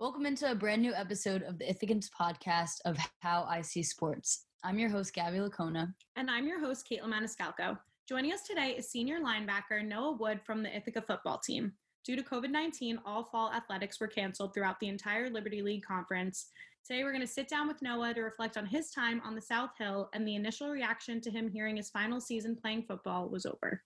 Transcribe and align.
Welcome 0.00 0.24
into 0.24 0.50
a 0.50 0.54
brand 0.54 0.80
new 0.80 0.94
episode 0.94 1.42
of 1.42 1.58
the 1.58 1.66
Ithacans 1.66 2.08
podcast 2.08 2.80
of 2.86 2.96
How 3.18 3.44
I 3.46 3.60
See 3.60 3.82
Sports. 3.82 4.46
I'm 4.64 4.78
your 4.78 4.88
host, 4.88 5.12
Gabby 5.12 5.36
Laccona. 5.36 5.92
And 6.16 6.30
I'm 6.30 6.46
your 6.46 6.58
host, 6.58 6.88
Kaitlin 6.90 7.12
Maniscalco. 7.12 7.78
Joining 8.08 8.32
us 8.32 8.46
today 8.46 8.76
is 8.78 8.88
senior 8.88 9.20
linebacker 9.20 9.86
Noah 9.86 10.12
Wood 10.12 10.40
from 10.42 10.62
the 10.62 10.74
Ithaca 10.74 11.02
football 11.02 11.38
team. 11.38 11.74
Due 12.02 12.16
to 12.16 12.22
COVID 12.22 12.48
19, 12.48 12.98
all 13.04 13.28
fall 13.30 13.52
athletics 13.52 14.00
were 14.00 14.08
canceled 14.08 14.54
throughout 14.54 14.80
the 14.80 14.88
entire 14.88 15.28
Liberty 15.28 15.60
League 15.60 15.84
conference. 15.84 16.46
Today, 16.82 17.04
we're 17.04 17.12
going 17.12 17.20
to 17.20 17.26
sit 17.26 17.50
down 17.50 17.68
with 17.68 17.82
Noah 17.82 18.14
to 18.14 18.22
reflect 18.22 18.56
on 18.56 18.64
his 18.64 18.90
time 18.92 19.20
on 19.22 19.34
the 19.34 19.42
South 19.42 19.72
Hill 19.78 20.08
and 20.14 20.26
the 20.26 20.34
initial 20.34 20.70
reaction 20.70 21.20
to 21.20 21.30
him 21.30 21.46
hearing 21.46 21.76
his 21.76 21.90
final 21.90 22.22
season 22.22 22.56
playing 22.56 22.84
football 22.88 23.28
was 23.28 23.44
over. 23.44 23.82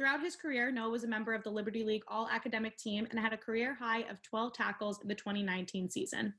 Throughout 0.00 0.22
his 0.22 0.34
career, 0.34 0.72
Noah 0.72 0.88
was 0.88 1.04
a 1.04 1.06
member 1.06 1.34
of 1.34 1.44
the 1.44 1.50
Liberty 1.50 1.84
League 1.84 2.04
All 2.08 2.26
Academic 2.32 2.78
team 2.78 3.06
and 3.10 3.20
had 3.20 3.34
a 3.34 3.36
career 3.36 3.76
high 3.78 4.00
of 4.04 4.22
12 4.22 4.54
tackles 4.54 4.98
in 5.02 5.08
the 5.08 5.14
2019 5.14 5.90
season. 5.90 6.32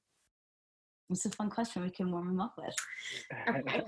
It's 1.12 1.28
a 1.28 1.30
fun 1.30 1.52
question 1.52 1.84
we 1.84 1.92
can 1.92 2.12
warm 2.12 2.28
him 2.28 2.42
up 2.42 2.56
with. 2.58 2.74
Okay. 3.48 3.84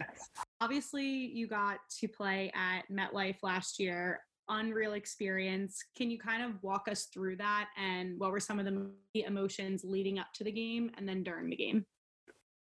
Obviously, 0.61 1.07
you 1.07 1.47
got 1.47 1.79
to 2.01 2.07
play 2.07 2.51
at 2.53 2.83
MetLife 2.91 3.37
last 3.41 3.79
year. 3.79 4.19
Unreal 4.47 4.93
experience. 4.93 5.83
Can 5.97 6.11
you 6.11 6.19
kind 6.19 6.43
of 6.43 6.61
walk 6.61 6.87
us 6.87 7.05
through 7.05 7.37
that 7.37 7.69
and 7.75 8.19
what 8.19 8.29
were 8.29 8.39
some 8.39 8.59
of 8.59 8.67
the 8.67 9.23
emotions 9.23 9.83
leading 9.83 10.19
up 10.19 10.27
to 10.35 10.43
the 10.43 10.51
game 10.51 10.91
and 10.99 11.09
then 11.09 11.23
during 11.23 11.49
the 11.49 11.55
game? 11.55 11.83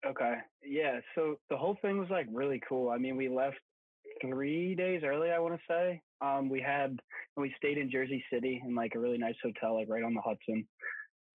Okay. 0.06 0.36
Yeah. 0.64 1.00
So 1.16 1.41
the 1.50 1.56
whole 1.56 1.77
thing 1.83 1.98
was 1.98 2.11
like 2.11 2.28
really 2.30 2.62
cool. 2.69 2.91
I 2.91 2.98
mean, 2.98 3.16
we 3.16 3.28
left 3.28 3.58
three 4.22 4.77
days 4.77 5.02
early, 5.05 5.33
I 5.33 5.41
want 5.41 5.55
to 5.55 5.61
say. 5.69 6.00
Um, 6.24 6.48
we 6.48 6.60
had, 6.60 6.98
we 7.37 7.55
stayed 7.59 7.78
in 7.78 7.91
Jersey 7.91 8.24
City 8.33 8.62
in 8.66 8.74
like 8.74 8.95
a 8.95 8.98
really 8.98 9.19
nice 9.19 9.34
hotel, 9.42 9.74
like 9.74 9.88
right 9.91 10.05
on 10.05 10.14
the 10.14 10.23
Hudson, 10.23 10.66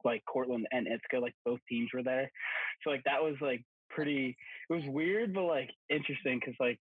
like 0.03 0.23
Cortland 0.25 0.65
and 0.71 0.87
Ithaca, 0.87 1.19
like 1.21 1.35
both 1.45 1.59
teams 1.69 1.89
were 1.93 2.03
there. 2.03 2.31
So 2.83 2.89
like 2.89 3.03
that 3.05 3.21
was 3.21 3.35
like 3.41 3.63
pretty, 3.89 4.35
it 4.69 4.73
was 4.73 4.83
weird, 4.87 5.33
but 5.33 5.43
like 5.43 5.69
interesting 5.89 6.39
because 6.39 6.55
like 6.59 6.79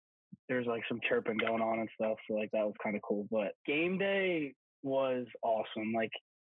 there's 0.49 0.67
like 0.67 0.83
some 0.89 1.01
chirping 1.09 1.39
going 1.39 1.63
on 1.63 1.79
and 1.81 1.89
stuff. 1.95 2.17
So 2.29 2.35
like 2.35 2.51
that 2.53 2.65
was 2.65 2.75
kind 2.83 2.97
of 2.97 3.03
cool. 3.03 3.27
But 3.31 3.53
game 3.67 3.99
day 3.99 4.55
was 4.83 5.27
awesome. 5.43 5.93
Like, 5.95 6.11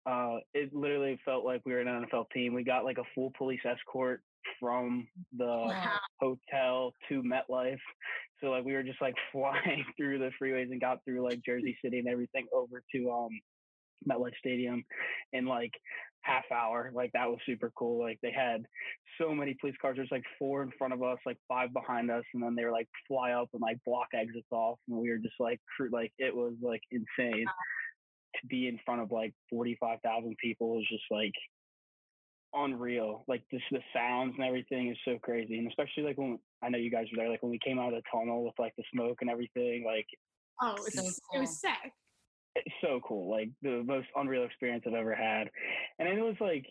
uh, 0.06 0.36
it 0.54 0.72
literally 0.74 1.18
felt 1.24 1.44
like 1.44 1.62
we 1.64 1.72
were 1.72 1.80
an 1.80 1.86
NFL 2.06 2.26
team. 2.32 2.54
We 2.54 2.62
got 2.64 2.84
like 2.84 2.98
a 2.98 3.04
full 3.14 3.32
police 3.36 3.60
escort 3.64 4.22
from 4.60 5.08
the 5.36 5.44
Wow. 5.46 5.98
hotel 6.20 6.92
to 7.08 7.22
MetLife. 7.22 7.80
So 8.40 8.48
like 8.50 8.64
we 8.64 8.74
were 8.74 8.82
just 8.84 9.00
like 9.02 9.14
flying 9.32 9.84
through 9.96 10.18
the 10.18 10.30
freeways 10.40 10.70
and 10.70 10.80
got 10.80 11.04
through 11.04 11.22
like 11.24 11.40
Jersey 11.44 11.76
City 11.84 11.98
and 11.98 12.08
everything 12.08 12.46
over 12.52 12.82
to 12.94 13.10
um 13.10 13.30
MetLife 14.08 14.36
Stadium 14.38 14.84
in 15.32 15.46
like 15.46 15.72
half 16.20 16.44
hour. 16.52 16.90
Like 16.94 17.10
that 17.12 17.28
was 17.28 17.38
super 17.46 17.72
cool. 17.76 17.98
Like 18.00 18.18
they 18.22 18.30
had 18.32 18.64
so 19.20 19.34
many 19.34 19.56
police 19.60 19.74
cars. 19.80 19.96
There's 19.96 20.10
like 20.12 20.24
four 20.38 20.62
in 20.62 20.70
front 20.78 20.92
of 20.92 21.02
us, 21.02 21.18
like 21.26 21.38
five 21.48 21.72
behind 21.72 22.10
us, 22.10 22.24
and 22.34 22.42
then 22.42 22.54
they 22.54 22.64
were 22.64 22.72
like 22.72 22.88
fly 23.08 23.32
up 23.32 23.48
and 23.52 23.62
like 23.62 23.78
block 23.84 24.08
exits 24.14 24.46
off, 24.52 24.78
and 24.88 24.96
we 24.98 25.10
were 25.10 25.18
just 25.18 25.34
like 25.40 25.60
cru- 25.76 25.90
like 25.92 26.12
it 26.18 26.34
was 26.34 26.54
like 26.62 26.82
insane 26.92 27.46
to 28.40 28.46
be 28.46 28.68
in 28.68 28.78
front 28.84 29.00
of 29.02 29.10
like 29.12 29.34
forty 29.50 29.76
five 29.80 30.00
thousand 30.02 30.36
people 30.42 30.78
is 30.80 30.86
just 30.88 31.04
like 31.10 31.32
unreal. 32.54 33.24
Like 33.28 33.42
just 33.52 33.64
the 33.70 33.80
sounds 33.94 34.34
and 34.36 34.46
everything 34.46 34.88
is 34.90 34.96
so 35.04 35.18
crazy, 35.22 35.58
and 35.58 35.68
especially 35.68 36.04
like 36.04 36.18
when 36.18 36.38
I 36.62 36.68
know 36.68 36.78
you 36.78 36.90
guys 36.90 37.06
were 37.12 37.22
there, 37.22 37.30
like 37.30 37.42
when 37.42 37.50
we 37.52 37.58
came 37.64 37.78
out 37.78 37.92
of 37.92 38.02
the 38.02 38.18
tunnel 38.18 38.44
with 38.44 38.54
like 38.58 38.74
the 38.76 38.84
smoke 38.92 39.18
and 39.20 39.30
everything, 39.30 39.84
like 39.86 40.06
Oh, 40.62 40.74
it 40.74 40.80
was, 40.80 40.94
So 40.94 41.36
it 41.36 41.40
was 41.40 41.60
sick. 41.60 41.92
it's 42.54 42.74
so 42.80 43.00
cool. 43.06 43.30
Like 43.30 43.50
the 43.62 43.82
most 43.84 44.06
unreal 44.16 44.44
experience 44.44 44.84
I've 44.86 44.94
ever 44.94 45.14
had. 45.14 45.50
And 45.98 46.08
it 46.08 46.22
was 46.22 46.36
like 46.40 46.64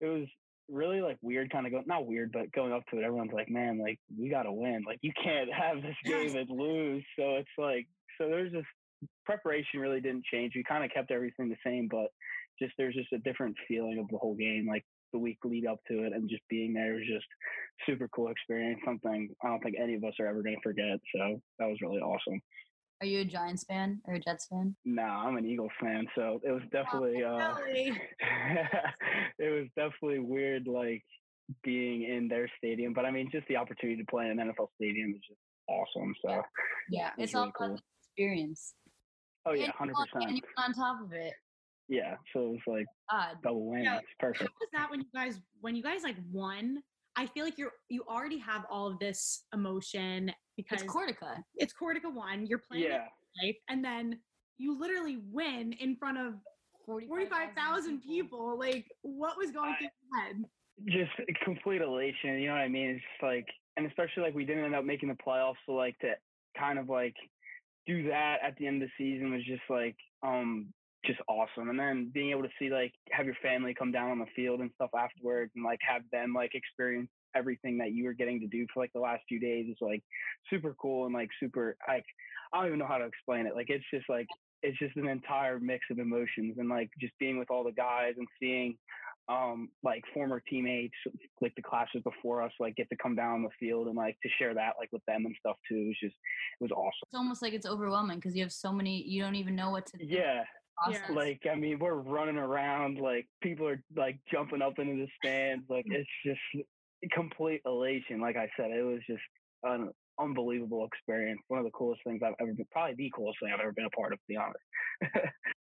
it 0.00 0.06
was 0.06 0.28
really 0.68 1.00
like 1.00 1.18
weird 1.22 1.50
kind 1.50 1.66
of 1.66 1.72
going 1.72 1.84
not 1.86 2.06
weird, 2.06 2.30
but 2.32 2.52
going 2.52 2.72
up 2.72 2.82
to 2.90 2.98
it, 2.98 3.04
everyone's 3.04 3.32
like, 3.32 3.48
Man, 3.50 3.78
like 3.80 3.98
we 4.16 4.28
gotta 4.28 4.52
win. 4.52 4.84
Like 4.86 4.98
you 5.02 5.12
can't 5.22 5.52
have 5.52 5.82
this 5.82 5.96
game 6.04 6.36
and 6.36 6.50
lose. 6.50 7.04
So 7.18 7.36
it's 7.36 7.48
like 7.58 7.88
so 8.18 8.28
there's 8.28 8.52
this 8.52 8.64
preparation 9.24 9.80
really 9.80 10.00
didn't 10.00 10.24
change. 10.24 10.52
We 10.54 10.64
kind 10.64 10.84
of 10.84 10.90
kept 10.90 11.10
everything 11.10 11.48
the 11.48 11.56
same, 11.64 11.88
but 11.90 12.08
just 12.60 12.74
there's 12.78 12.94
just 12.94 13.12
a 13.12 13.18
different 13.18 13.56
feeling 13.68 13.98
of 13.98 14.08
the 14.08 14.18
whole 14.18 14.34
game, 14.34 14.66
like 14.68 14.84
the 15.12 15.18
week 15.18 15.38
lead 15.44 15.66
up 15.66 15.78
to 15.88 16.04
it 16.04 16.12
and 16.12 16.28
just 16.28 16.42
being 16.48 16.72
there 16.72 16.94
was 16.94 17.02
just 17.06 17.26
super 17.86 18.08
cool 18.08 18.28
experience, 18.28 18.80
something 18.84 19.28
I 19.42 19.48
don't 19.48 19.62
think 19.62 19.76
any 19.80 19.94
of 19.94 20.04
us 20.04 20.14
are 20.20 20.26
ever 20.26 20.42
gonna 20.42 20.56
forget. 20.62 20.98
So 21.14 21.40
that 21.58 21.66
was 21.68 21.78
really 21.82 22.00
awesome. 22.00 22.40
Are 23.00 23.06
you 23.06 23.20
a 23.20 23.24
Giants 23.24 23.64
fan 23.64 24.00
or 24.06 24.14
a 24.14 24.20
Jets 24.20 24.46
fan? 24.46 24.76
No, 24.84 25.02
I'm 25.02 25.36
an 25.36 25.44
Eagles 25.44 25.72
fan, 25.80 26.06
so 26.14 26.40
it 26.44 26.52
was 26.52 26.62
definitely 26.72 27.22
uh 27.24 27.54
it 29.38 29.50
was 29.50 29.66
definitely 29.76 30.20
weird 30.20 30.66
like 30.66 31.02
being 31.62 32.04
in 32.04 32.28
their 32.28 32.48
stadium. 32.58 32.92
But 32.94 33.04
I 33.04 33.10
mean 33.10 33.28
just 33.32 33.46
the 33.48 33.56
opportunity 33.56 34.00
to 34.00 34.06
play 34.10 34.26
in 34.30 34.38
an 34.38 34.48
NFL 34.48 34.68
stadium 34.76 35.10
is 35.10 35.20
just 35.28 35.40
awesome. 35.68 36.14
So 36.24 36.42
Yeah, 36.90 37.10
was 37.18 37.24
it's 37.24 37.34
all 37.34 37.42
really 37.42 37.52
about 37.56 37.68
cool. 37.68 37.76
the 37.76 37.82
experience. 38.08 38.74
Oh 39.46 39.52
yeah, 39.52 39.70
hundred 39.72 39.92
you 39.92 40.20
on- 40.20 40.28
And 40.28 40.40
percent. 40.42 40.44
on 40.58 40.72
top 40.74 41.02
of 41.02 41.12
it. 41.12 41.32
Yeah. 41.88 42.16
So 42.32 42.40
it 42.46 42.50
was 42.50 42.60
like 42.66 42.86
God, 43.10 43.36
double 43.42 43.66
win. 43.70 43.84
Yeah. 43.84 43.98
It's 43.98 44.06
perfect. 44.20 44.50
How 44.50 44.56
was 44.60 44.68
that 44.72 44.90
when 44.90 45.00
you 45.00 45.06
guys 45.14 45.40
when 45.60 45.76
you 45.76 45.82
guys 45.82 46.02
like 46.02 46.16
won? 46.30 46.82
I 47.16 47.26
feel 47.26 47.44
like 47.44 47.58
you're 47.58 47.72
you 47.88 48.04
already 48.08 48.38
have 48.38 48.64
all 48.70 48.86
of 48.86 48.98
this 48.98 49.44
emotion 49.52 50.32
because 50.56 50.82
it's 50.82 50.92
Cortaca. 50.92 51.42
it's 51.56 51.74
Cortaca 51.74 52.12
one. 52.12 52.46
You're 52.46 52.62
playing 52.70 52.84
Yeah. 52.84 53.06
it 53.42 53.46
life, 53.46 53.56
and 53.68 53.84
then 53.84 54.18
you 54.58 54.78
literally 54.78 55.18
win 55.30 55.72
in 55.74 55.96
front 55.96 56.18
of 56.18 56.34
forty 56.86 57.06
five 57.26 57.50
thousand 57.56 58.00
people. 58.02 58.58
Like, 58.58 58.86
what 59.02 59.36
was 59.36 59.50
going 59.50 59.72
I- 59.72 59.76
through 59.78 59.88
your 60.12 60.22
head? 60.26 60.44
just 60.86 61.12
complete 61.44 61.82
elation. 61.82 62.38
You 62.40 62.46
know 62.48 62.54
what 62.54 62.62
I 62.62 62.68
mean? 62.68 62.90
It's 62.90 63.00
just 63.02 63.22
like, 63.22 63.46
and 63.76 63.86
especially 63.86 64.22
like 64.22 64.34
we 64.34 64.44
didn't 64.46 64.64
end 64.64 64.74
up 64.74 64.84
making 64.84 65.10
the 65.10 65.14
playoffs, 65.16 65.56
so 65.66 65.72
like 65.72 65.98
to 65.98 66.14
kind 66.58 66.78
of 66.78 66.88
like 66.88 67.14
do 67.86 68.08
that 68.08 68.36
at 68.42 68.56
the 68.56 68.66
end 68.66 68.82
of 68.82 68.88
the 68.88 69.04
season 69.04 69.32
was 69.32 69.44
just 69.44 69.62
like, 69.68 69.96
um, 70.22 70.68
just 71.04 71.20
awesome. 71.28 71.68
And 71.68 71.78
then 71.78 72.10
being 72.14 72.30
able 72.30 72.42
to 72.42 72.48
see 72.58 72.70
like 72.70 72.92
have 73.10 73.26
your 73.26 73.34
family 73.42 73.74
come 73.74 73.90
down 73.90 74.10
on 74.10 74.18
the 74.18 74.26
field 74.36 74.60
and 74.60 74.70
stuff 74.74 74.90
afterwards, 74.96 75.52
and 75.56 75.64
like 75.64 75.80
have 75.86 76.02
them 76.12 76.32
like 76.34 76.54
experience 76.54 77.10
everything 77.34 77.78
that 77.78 77.92
you 77.92 78.04
were 78.04 78.12
getting 78.12 78.40
to 78.40 78.46
do 78.46 78.66
for 78.72 78.80
like 78.80 78.92
the 78.92 79.00
last 79.00 79.22
few 79.28 79.40
days 79.40 79.66
is 79.68 79.78
like 79.80 80.02
super 80.50 80.76
cool 80.80 81.06
and 81.06 81.14
like 81.14 81.30
super 81.40 81.76
like 81.88 82.04
I 82.52 82.58
don't 82.58 82.66
even 82.66 82.78
know 82.78 82.86
how 82.86 82.98
to 82.98 83.06
explain 83.06 83.46
it. 83.46 83.54
Like 83.54 83.70
it's 83.70 83.84
just 83.92 84.08
like 84.08 84.26
it's 84.62 84.78
just 84.78 84.96
an 84.96 85.08
entire 85.08 85.58
mix 85.58 85.84
of 85.90 85.98
emotions 85.98 86.56
and 86.58 86.68
like 86.68 86.90
just 87.00 87.12
being 87.18 87.38
with 87.38 87.50
all 87.50 87.64
the 87.64 87.72
guys 87.72 88.14
and 88.16 88.26
seeing 88.40 88.76
um 89.28 89.68
like 89.84 90.02
former 90.12 90.42
teammates 90.50 90.94
like 91.40 91.54
the 91.54 91.62
classes 91.62 92.02
before 92.02 92.42
us 92.42 92.50
like 92.58 92.74
get 92.74 92.88
to 92.90 92.96
come 93.00 93.14
down 93.14 93.34
on 93.36 93.42
the 93.42 93.48
field 93.60 93.86
and 93.86 93.96
like 93.96 94.16
to 94.22 94.28
share 94.38 94.52
that 94.52 94.72
like 94.78 94.88
with 94.92 95.02
them 95.06 95.24
and 95.26 95.34
stuff 95.38 95.56
too 95.68 95.76
it 95.76 95.86
was 95.86 95.96
just 96.02 96.14
it 96.60 96.62
was 96.64 96.72
awesome 96.72 97.06
It's 97.06 97.14
almost 97.14 97.40
like 97.42 97.52
it's 97.52 97.66
overwhelming 97.66 98.16
because 98.18 98.34
you 98.36 98.42
have 98.42 98.52
so 98.52 98.72
many. 98.72 99.02
You 99.02 99.22
don't 99.22 99.36
even 99.36 99.54
know 99.54 99.70
what 99.70 99.86
to 99.86 99.96
do. 99.98 100.04
yeah 100.08 100.42
process. 100.76 101.02
like 101.10 101.40
i 101.50 101.54
mean 101.54 101.78
we're 101.78 101.94
running 101.94 102.36
around 102.36 102.98
like 102.98 103.26
people 103.42 103.68
are 103.68 103.80
like 103.96 104.18
jumping 104.32 104.62
up 104.62 104.78
into 104.78 104.94
the 104.96 105.08
stands 105.22 105.64
like 105.68 105.84
it's 105.88 106.08
just 106.26 106.40
complete 107.12 107.60
elation 107.66 108.20
like 108.20 108.36
i 108.36 108.48
said 108.56 108.70
it 108.70 108.82
was 108.82 109.00
just 109.06 109.22
an 109.64 109.90
unbelievable 110.22 110.86
experience 110.86 111.40
one 111.48 111.58
of 111.58 111.64
the 111.64 111.70
coolest 111.72 112.00
things 112.04 112.20
i've 112.24 112.34
ever 112.40 112.52
been 112.52 112.66
probably 112.70 112.94
the 112.94 113.10
coolest 113.14 113.38
thing 113.40 113.50
i've 113.52 113.60
ever 113.60 113.72
been 113.72 113.86
a 113.86 113.90
part 113.90 114.12
of 114.12 114.18
to 114.18 114.24
be 114.28 114.36
honest 114.36 114.64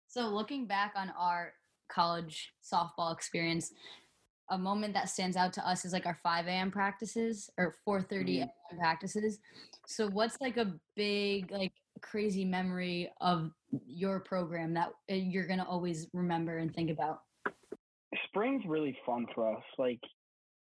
So 0.07 0.29
looking 0.29 0.65
back 0.65 0.93
on 0.95 1.11
our 1.19 1.53
college 1.89 2.53
softball 2.63 3.13
experience, 3.13 3.73
a 4.49 4.57
moment 4.57 4.93
that 4.93 5.09
stands 5.09 5.35
out 5.35 5.51
to 5.53 5.67
us 5.67 5.83
is 5.83 5.91
like 5.91 6.05
our 6.05 6.17
5 6.23 6.47
a.m. 6.47 6.71
practices 6.71 7.49
or 7.57 7.75
4:30 7.85 8.37
Mhm. 8.37 8.41
a.m. 8.43 8.79
practices. 8.79 9.39
So 9.87 10.07
what's 10.07 10.39
like 10.39 10.55
a 10.55 10.79
big 10.95 11.51
like 11.51 11.73
crazy 12.01 12.45
memory 12.45 13.11
of 13.19 13.51
your 13.85 14.21
program 14.21 14.73
that 14.75 14.93
uh, 15.11 15.15
you're 15.15 15.47
gonna 15.47 15.67
always 15.67 16.07
remember 16.13 16.59
and 16.59 16.73
think 16.73 16.89
about? 16.91 17.23
spring's 18.27 18.65
really 18.65 18.97
fun 19.05 19.25
for 19.35 19.53
us. 19.53 19.63
Like 19.77 19.99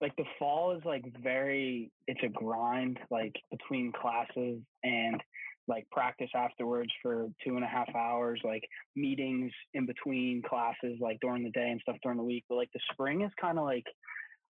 like 0.03 0.15
the 0.17 0.25
fall 0.39 0.73
is 0.77 0.83
like 0.85 1.05
very 1.23 1.91
it's 2.09 2.21
a 2.25 2.29
grind 2.29 2.99
like 3.11 3.35
between 3.51 3.93
classes 3.93 4.61
and 4.83 5.23
like 5.69 5.89
practice 5.91 6.31
afterwards 6.35 6.91
for 7.01 7.29
two 7.45 7.55
and 7.55 7.65
a 7.65 7.69
half 7.69 7.89
hours, 7.95 8.41
like 8.45 8.63
meetings 8.97 9.53
in 9.75 9.87
between 9.87 10.43
classes, 10.43 10.99
like 11.01 11.19
during 11.21 11.45
the 11.45 11.51
day 11.51 11.71
and 11.71 11.81
stuff 11.81 11.97
during 12.03 12.19
the 12.19 12.25
week. 12.25 12.45
But 12.49 12.57
like 12.57 12.71
the 12.75 12.81
spring 12.93 13.23
is 13.23 13.31
kind 13.41 13.59
of 13.59 13.65
like 13.65 13.85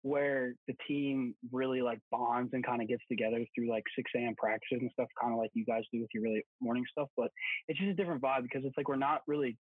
where 0.02 0.54
the 0.68 0.74
team 0.86 1.34
really 1.52 1.82
like 1.82 1.98
bonds 2.10 2.50
and 2.52 2.64
kind 2.64 2.82
of 2.82 2.88
gets 2.88 3.02
together 3.10 3.44
through 3.54 3.70
like 3.70 3.84
6 3.96 4.10
a.m. 4.16 4.34
practices 4.36 4.78
and 4.80 4.90
stuff, 4.92 5.08
kind 5.20 5.32
of 5.32 5.38
like 5.38 5.50
you 5.54 5.64
guys 5.64 5.82
do 5.92 6.00
with 6.00 6.10
your 6.12 6.22
really 6.22 6.42
morning 6.60 6.84
stuff. 6.90 7.08
But 7.16 7.30
it's 7.68 7.78
just 7.78 7.90
a 7.90 7.94
different 7.94 8.22
vibe 8.22 8.42
because 8.42 8.62
it's 8.64 8.76
like 8.76 8.88
we're 8.88 8.96
not 8.96 9.22
really 9.26 9.56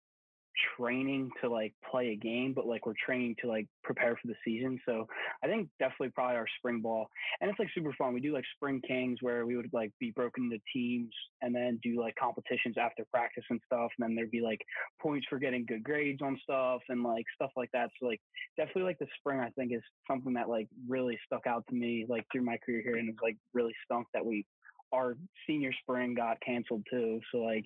training 0.77 1.29
to 1.41 1.49
like 1.49 1.73
play 1.89 2.09
a 2.09 2.15
game, 2.15 2.53
but 2.53 2.67
like 2.67 2.85
we're 2.85 2.93
training 3.05 3.35
to 3.41 3.47
like 3.47 3.67
prepare 3.83 4.17
for 4.21 4.27
the 4.27 4.35
season. 4.43 4.79
So 4.85 5.07
I 5.43 5.47
think 5.47 5.69
definitely 5.79 6.09
probably 6.09 6.37
our 6.37 6.47
spring 6.57 6.81
ball, 6.81 7.07
and 7.41 7.49
it's 7.49 7.59
like 7.59 7.69
super 7.73 7.93
fun. 7.97 8.13
We 8.13 8.21
do 8.21 8.33
like 8.33 8.45
spring 8.55 8.81
kings 8.87 9.19
where 9.21 9.45
we 9.45 9.55
would 9.55 9.69
like 9.73 9.91
be 9.99 10.11
broken 10.11 10.45
into 10.45 10.59
teams 10.73 11.13
and 11.41 11.53
then 11.53 11.79
do 11.83 11.99
like 11.99 12.15
competitions 12.15 12.75
after 12.77 13.05
practice 13.11 13.45
and 13.49 13.59
stuff, 13.65 13.91
and 13.97 14.07
then 14.07 14.15
there'd 14.15 14.31
be 14.31 14.41
like 14.41 14.61
points 15.01 15.27
for 15.29 15.39
getting 15.39 15.65
good 15.65 15.83
grades 15.83 16.21
on 16.21 16.39
stuff 16.43 16.81
and 16.89 17.03
like 17.03 17.25
stuff 17.35 17.51
like 17.55 17.69
that. 17.73 17.89
So 17.99 18.07
like 18.07 18.21
definitely 18.57 18.83
like 18.83 18.99
the 18.99 19.07
spring 19.19 19.39
I 19.39 19.49
think 19.49 19.73
is 19.73 19.81
something 20.09 20.33
that 20.33 20.49
like 20.49 20.67
really 20.87 21.17
stuck 21.25 21.47
out 21.47 21.65
to 21.69 21.75
me 21.75 22.05
like 22.07 22.25
through 22.31 22.43
my 22.43 22.57
career 22.65 22.81
here 22.81 22.97
and 22.97 23.09
it's 23.09 23.21
like 23.21 23.37
really 23.53 23.73
stunk 23.85 24.07
that 24.13 24.25
we 24.25 24.45
our 24.93 25.17
senior 25.47 25.71
spring 25.81 26.13
got 26.13 26.39
canceled 26.41 26.83
too. 26.89 27.19
So 27.31 27.39
like 27.39 27.65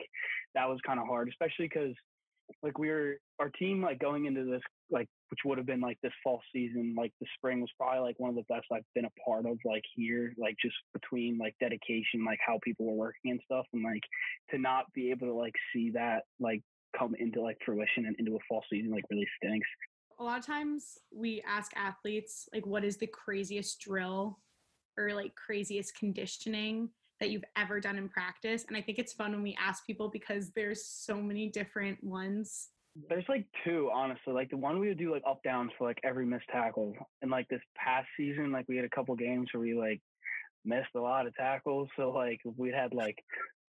that 0.56 0.68
was 0.68 0.80
kind 0.86 1.00
of 1.00 1.08
hard, 1.08 1.30
especially 1.30 1.68
because 1.68 1.94
like 2.64 2.78
we 2.78 2.90
were 2.90 3.16
our 3.40 3.50
team 3.50 3.82
like 3.82 4.00
going 4.00 4.26
into 4.26 4.44
this 4.44 4.62
like 4.92 5.08
which 5.30 5.40
would 5.46 5.58
have 5.58 5.68
been 5.68 5.82
like 5.82 5.98
this 6.02 6.12
fall 6.24 6.42
season 6.54 6.96
like 6.98 7.12
the 7.22 7.28
spring 7.36 7.62
was 7.62 7.70
probably 7.78 8.02
like 8.02 8.20
one 8.20 8.30
of 8.30 8.36
the 8.36 8.54
best 8.54 8.66
I've 8.72 8.84
been 8.96 9.06
a 9.06 9.22
part 9.26 9.46
of 9.46 9.58
like 9.66 9.84
here 9.96 10.34
like 10.38 10.56
just 10.62 10.76
between 10.94 11.38
like 11.38 11.56
dedication 11.60 12.26
like 12.26 12.40
how 12.46 12.60
people 12.64 12.86
were 12.86 12.94
working 12.94 13.32
and 13.32 13.40
stuff 13.46 13.66
and 13.74 13.84
like 13.84 14.04
to 14.52 14.58
not 14.58 14.86
be 14.94 15.12
able 15.12 15.28
to 15.28 15.34
like 15.34 15.56
see 15.74 15.92
that 15.92 16.24
like 16.40 16.62
come 16.98 17.16
into 17.20 17.42
like 17.42 17.58
fruition 17.64 18.06
and 18.06 18.16
into 18.20 18.36
a 18.36 18.40
fall 18.48 18.64
season 18.70 18.92
like 18.92 19.04
really 19.10 19.28
stinks. 19.38 19.68
A 20.20 20.24
lot 20.24 20.40
of 20.40 20.46
times 20.46 20.98
we 21.16 21.42
ask 21.48 21.72
athletes 21.76 22.50
like 22.54 22.66
what 22.66 22.84
is 22.84 22.98
the 22.98 23.08
craziest 23.08 23.80
drill 23.80 24.40
or 24.98 25.14
like 25.14 25.34
craziest 25.36 25.96
conditioning 25.96 26.90
that 27.20 27.30
you've 27.30 27.44
ever 27.58 27.80
done 27.80 27.98
in 27.98 28.10
practice. 28.10 28.66
And 28.68 28.78
I 28.78 28.82
think 28.82 28.98
it's 29.00 29.14
fun 29.14 29.32
when 29.32 29.44
we 29.44 29.58
ask 29.62 29.86
people 29.86 30.10
because 30.10 30.52
there's 30.56 30.86
so 30.86 31.22
many 31.22 31.50
different 31.50 32.04
ones. 32.04 32.70
There's 33.10 33.26
like 33.30 33.46
two, 33.64 33.90
honestly. 33.94 34.34
Like 34.34 34.50
the 34.50 34.58
one 34.58 34.80
we 34.80 34.88
would 34.90 34.98
do 34.98 35.12
like 35.12 35.24
up 35.28 35.42
downs 35.44 35.72
for 35.78 35.88
like 35.88 36.00
every 36.04 36.26
missed 36.26 36.48
tackle. 36.52 36.94
And 37.22 37.30
like 37.32 37.48
this 37.50 37.62
past 37.78 38.08
season, 38.18 38.52
like 38.52 38.66
we 38.68 38.76
had 38.76 38.86
a 38.86 38.90
couple 38.90 39.16
games 39.16 39.48
where 39.54 39.62
we 39.62 39.74
like 39.74 40.02
missed 40.66 40.90
a 40.96 41.00
lot 41.00 41.28
of 41.28 41.36
tackles. 41.36 41.88
So 41.96 42.10
like 42.12 42.40
we 42.58 42.70
had 42.72 42.94
like 42.94 43.16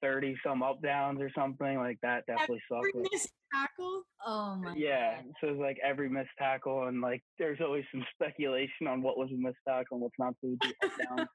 30 0.01 0.35
some 0.45 0.63
up 0.63 0.81
downs 0.81 1.19
or 1.21 1.29
something 1.35 1.77
like 1.77 1.97
that 2.01 2.23
definitely 2.25 2.61
every 2.71 2.91
sucked. 2.93 3.11
missed 3.11 3.31
tackle. 3.53 4.03
Oh 4.25 4.55
my 4.55 4.73
Yeah, 4.77 5.15
god. 5.17 5.25
so 5.41 5.47
it's 5.49 5.59
like 5.59 5.77
every 5.83 6.09
missed 6.09 6.29
tackle, 6.37 6.87
and 6.87 7.01
like 7.01 7.21
there's 7.37 7.59
always 7.61 7.83
some 7.91 8.05
speculation 8.13 8.87
on 8.87 9.01
what 9.01 9.17
was 9.17 9.29
a 9.31 9.37
missed 9.37 9.57
tackle 9.67 9.95
and 9.97 10.01
what's 10.01 10.15
not. 10.17 10.33
So 10.41 10.49
we 10.49 10.57
do 10.61 10.71
up 10.85 10.91
down 11.17 11.27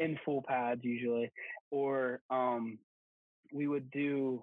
in 0.00 0.18
full 0.24 0.42
pads 0.48 0.80
usually, 0.82 1.30
or 1.70 2.20
um, 2.30 2.78
we 3.52 3.68
would 3.68 3.90
do 3.92 4.42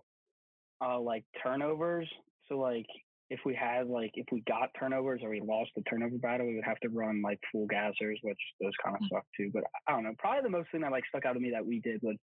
uh 0.79 0.99
like 0.99 1.23
turnovers. 1.43 2.07
So 2.47 2.57
like 2.59 2.85
if 3.29 3.39
we 3.45 3.53
had 3.53 3.87
like 3.87 4.11
if 4.13 4.25
we 4.31 4.41
got 4.47 4.69
turnovers 4.79 5.21
or 5.23 5.29
we 5.29 5.41
lost 5.41 5.71
the 5.75 5.81
turnover 5.89 6.17
battle, 6.17 6.47
we 6.47 6.55
would 6.55 6.63
have 6.63 6.79
to 6.81 6.89
run 6.89 7.21
like 7.21 7.39
full 7.51 7.67
gassers, 7.67 8.17
which 8.21 8.37
those 8.61 8.71
kind 8.83 8.95
of 8.95 9.01
suck 9.11 9.25
too. 9.35 9.49
But 9.53 9.63
I 9.87 9.91
don't 9.91 10.03
know. 10.03 10.13
Probably 10.19 10.43
the 10.43 10.49
most 10.57 10.71
thing 10.71 10.81
that 10.81 10.91
like 10.91 11.03
stuck 11.09 11.25
out 11.25 11.33
to 11.33 11.39
me 11.39 11.51
that 11.51 11.65
we 11.65 11.79
did 11.81 11.99
would 12.03 12.17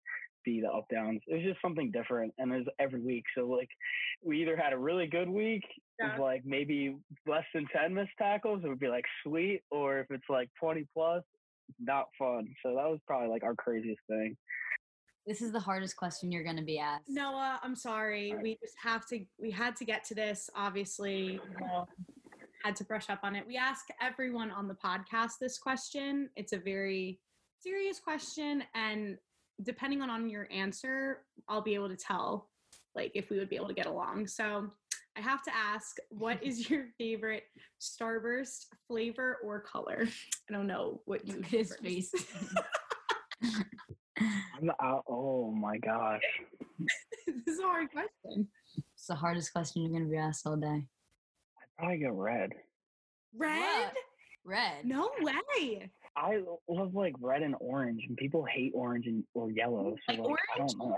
be 0.44 0.60
the 0.60 0.68
up 0.68 0.86
downs. 0.90 1.20
It 1.26 1.34
was 1.36 1.42
just 1.44 1.60
something 1.62 1.90
different, 1.90 2.32
and 2.38 2.52
it 2.52 2.58
was 2.58 2.66
every 2.78 3.00
week. 3.00 3.24
So 3.36 3.46
like 3.46 3.68
we 4.22 4.40
either 4.42 4.56
had 4.56 4.72
a 4.72 4.78
really 4.78 5.06
good 5.06 5.28
week 5.28 5.64
Yeah. 6.00 6.14
of 6.14 6.20
like 6.20 6.42
maybe 6.46 6.96
less 7.26 7.44
than 7.54 7.66
ten 7.74 7.92
missed 7.94 8.16
tackles, 8.18 8.62
it 8.64 8.68
would 8.68 8.78
be 8.80 8.88
like 8.88 9.04
sweet, 9.26 9.62
or 9.70 9.98
if 10.00 10.06
it's 10.10 10.28
like 10.30 10.48
twenty 10.60 10.86
plus, 10.94 11.22
not 11.78 12.06
fun. 12.18 12.48
So 12.62 12.74
that 12.74 12.88
was 12.88 13.00
probably 13.06 13.28
like 13.28 13.44
our 13.44 13.54
craziest 13.54 14.00
thing. 14.08 14.36
This 15.26 15.40
is 15.40 15.52
the 15.52 15.60
hardest 15.60 15.96
question 15.96 16.30
you're 16.30 16.44
gonna 16.44 16.62
be 16.62 16.78
asked. 16.78 17.08
Noah, 17.08 17.58
I'm 17.62 17.76
sorry. 17.76 18.30
Alright. 18.30 18.42
We 18.42 18.58
just 18.62 18.76
have 18.82 19.06
to 19.08 19.24
we 19.40 19.50
had 19.50 19.76
to 19.76 19.84
get 19.84 20.04
to 20.04 20.14
this, 20.14 20.50
obviously. 20.54 21.40
Well, 21.60 21.88
had 22.62 22.76
to 22.76 22.84
brush 22.84 23.10
up 23.10 23.20
on 23.22 23.36
it. 23.36 23.46
We 23.46 23.56
ask 23.56 23.86
everyone 24.00 24.50
on 24.50 24.68
the 24.68 24.74
podcast 24.74 25.32
this 25.40 25.58
question. 25.58 26.30
It's 26.36 26.52
a 26.52 26.58
very 26.58 27.20
serious 27.60 27.98
question 27.98 28.64
and 28.74 29.18
depending 29.62 30.02
on, 30.02 30.10
on 30.10 30.28
your 30.28 30.48
answer, 30.50 31.20
I'll 31.48 31.62
be 31.62 31.74
able 31.74 31.88
to 31.88 31.96
tell 31.96 32.48
like 32.94 33.12
if 33.14 33.30
we 33.30 33.38
would 33.38 33.48
be 33.48 33.56
able 33.56 33.68
to 33.68 33.74
get 33.74 33.86
along. 33.86 34.26
So 34.26 34.70
I 35.16 35.20
have 35.20 35.42
to 35.44 35.54
ask, 35.54 35.96
what 36.10 36.42
is 36.42 36.68
your 36.70 36.86
favorite 36.98 37.44
Starburst 37.80 38.66
flavor 38.88 39.38
or 39.44 39.60
color? 39.60 40.06
I 40.50 40.52
don't 40.52 40.66
know 40.66 41.00
what 41.04 41.26
you 41.26 41.36
Look 41.36 41.44
at 41.44 41.50
his 41.50 41.76
face. 41.76 42.12
I'm 44.18 44.66
not, 44.66 44.76
uh, 44.82 45.00
oh 45.08 45.50
my 45.52 45.76
gosh. 45.78 46.22
this 47.26 47.54
is 47.54 47.60
a 47.60 47.64
hard 47.64 47.90
question. 47.90 48.48
it's 48.94 49.06
the 49.06 49.14
hardest 49.14 49.52
question 49.52 49.82
you're 49.82 49.92
gonna 49.92 50.10
be 50.10 50.16
asked 50.16 50.46
all 50.46 50.56
day. 50.56 50.66
I'd 50.86 51.78
probably 51.78 51.98
go 51.98 52.10
red. 52.10 52.52
Red? 53.36 53.58
What? 53.58 53.92
Red. 54.44 54.84
No 54.84 55.10
way. 55.20 55.90
I 56.16 56.40
love 56.68 56.94
like 56.94 57.14
red 57.20 57.42
and 57.42 57.56
orange, 57.60 58.04
and 58.08 58.16
people 58.16 58.44
hate 58.44 58.72
orange 58.74 59.06
and 59.06 59.24
or 59.34 59.50
yellow. 59.50 59.96
So 60.08 60.14
Like 60.14 60.20
like, 60.20 60.38
I 60.54 60.58
don't 60.58 60.78
know. 60.78 60.96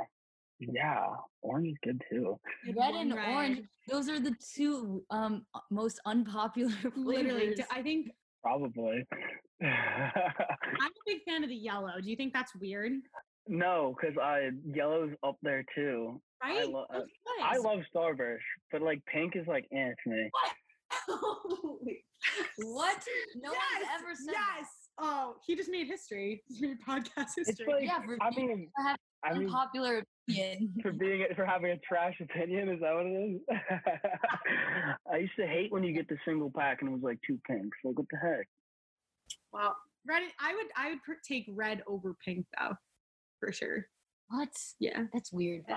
Yeah, 0.58 1.04
orange 1.42 1.68
is 1.68 1.74
good 1.84 2.02
too. 2.10 2.38
Red 2.66 2.76
one 2.76 2.94
and 2.94 3.12
orange. 3.12 3.60
Those 3.88 4.08
are 4.08 4.18
the 4.18 4.34
two 4.54 5.04
um 5.10 5.44
uh, 5.54 5.60
most 5.70 6.00
unpopular 6.06 6.70
flavors. 6.80 6.94
Literally, 7.04 7.54
d- 7.54 7.64
I 7.70 7.82
think 7.82 8.08
Probably. 8.42 9.04
I'm 9.62 9.68
a 9.70 10.90
big 11.04 11.22
fan 11.26 11.42
of 11.42 11.48
the 11.50 11.56
yellow. 11.56 12.00
Do 12.02 12.08
you 12.10 12.16
think 12.16 12.32
that's 12.32 12.54
weird? 12.56 12.92
no, 13.48 13.94
because 14.00 14.16
I 14.18 14.50
yellow's 14.74 15.12
up 15.24 15.36
there 15.42 15.64
too. 15.74 16.20
I 16.42 16.56
Right? 16.58 16.68
lo- 16.70 16.86
uh, 16.90 16.98
Both 17.00 17.42
I 17.42 17.56
love 17.58 17.80
Starburst, 17.94 18.38
but 18.72 18.82
like 18.82 19.04
pink 19.06 19.34
is 19.36 19.46
like 19.46 19.66
eh 19.72 19.90
to 20.04 20.10
me. 20.10 20.30
Holy- 21.08 22.04
what? 22.58 23.04
No 23.36 23.52
yes, 23.52 23.62
one's 23.78 23.88
ever 24.00 24.14
said 24.14 24.32
yes. 24.32 24.66
Oh, 24.98 25.36
he 25.46 25.54
just 25.56 25.70
made 25.70 25.86
history. 25.86 26.42
He 26.48 26.66
made 26.66 26.78
podcast 26.86 27.30
history. 27.36 27.66
like 27.72 27.84
Yeah, 27.84 28.00
for 28.02 28.16
I 28.20 28.30
being- 28.30 28.48
mean, 28.48 28.68
that. 28.78 28.96
Have 29.24 29.36
I 29.36 29.38
mean 29.38 29.48
unpopular 29.48 30.02
opinion. 30.28 30.74
for 30.82 30.92
being 30.92 31.26
for 31.34 31.44
having 31.44 31.70
a 31.72 31.78
trash 31.78 32.20
opinion 32.20 32.68
is 32.68 32.80
that 32.80 32.94
what 32.94 33.06
it 33.06 33.10
is? 33.10 33.40
I 35.12 35.16
used 35.18 35.36
to 35.38 35.46
hate 35.46 35.72
when 35.72 35.82
you 35.84 35.92
get 35.92 36.08
the 36.08 36.16
single 36.24 36.50
pack 36.50 36.80
and 36.82 36.90
it 36.90 36.92
was 36.94 37.02
like 37.02 37.18
two 37.26 37.38
pinks. 37.46 37.76
Like 37.84 37.98
what 37.98 38.06
the 38.10 38.18
heck? 38.18 38.46
wow. 39.52 39.74
Red. 40.06 40.22
I 40.40 40.54
would. 40.54 40.66
I 40.76 40.90
would 40.90 41.00
take 41.26 41.46
red 41.52 41.82
over 41.88 42.14
pink 42.24 42.46
though, 42.58 42.74
for 43.40 43.50
sure. 43.52 43.86
What? 44.28 44.48
Yeah. 44.78 45.02
That's 45.12 45.32
weird. 45.32 45.64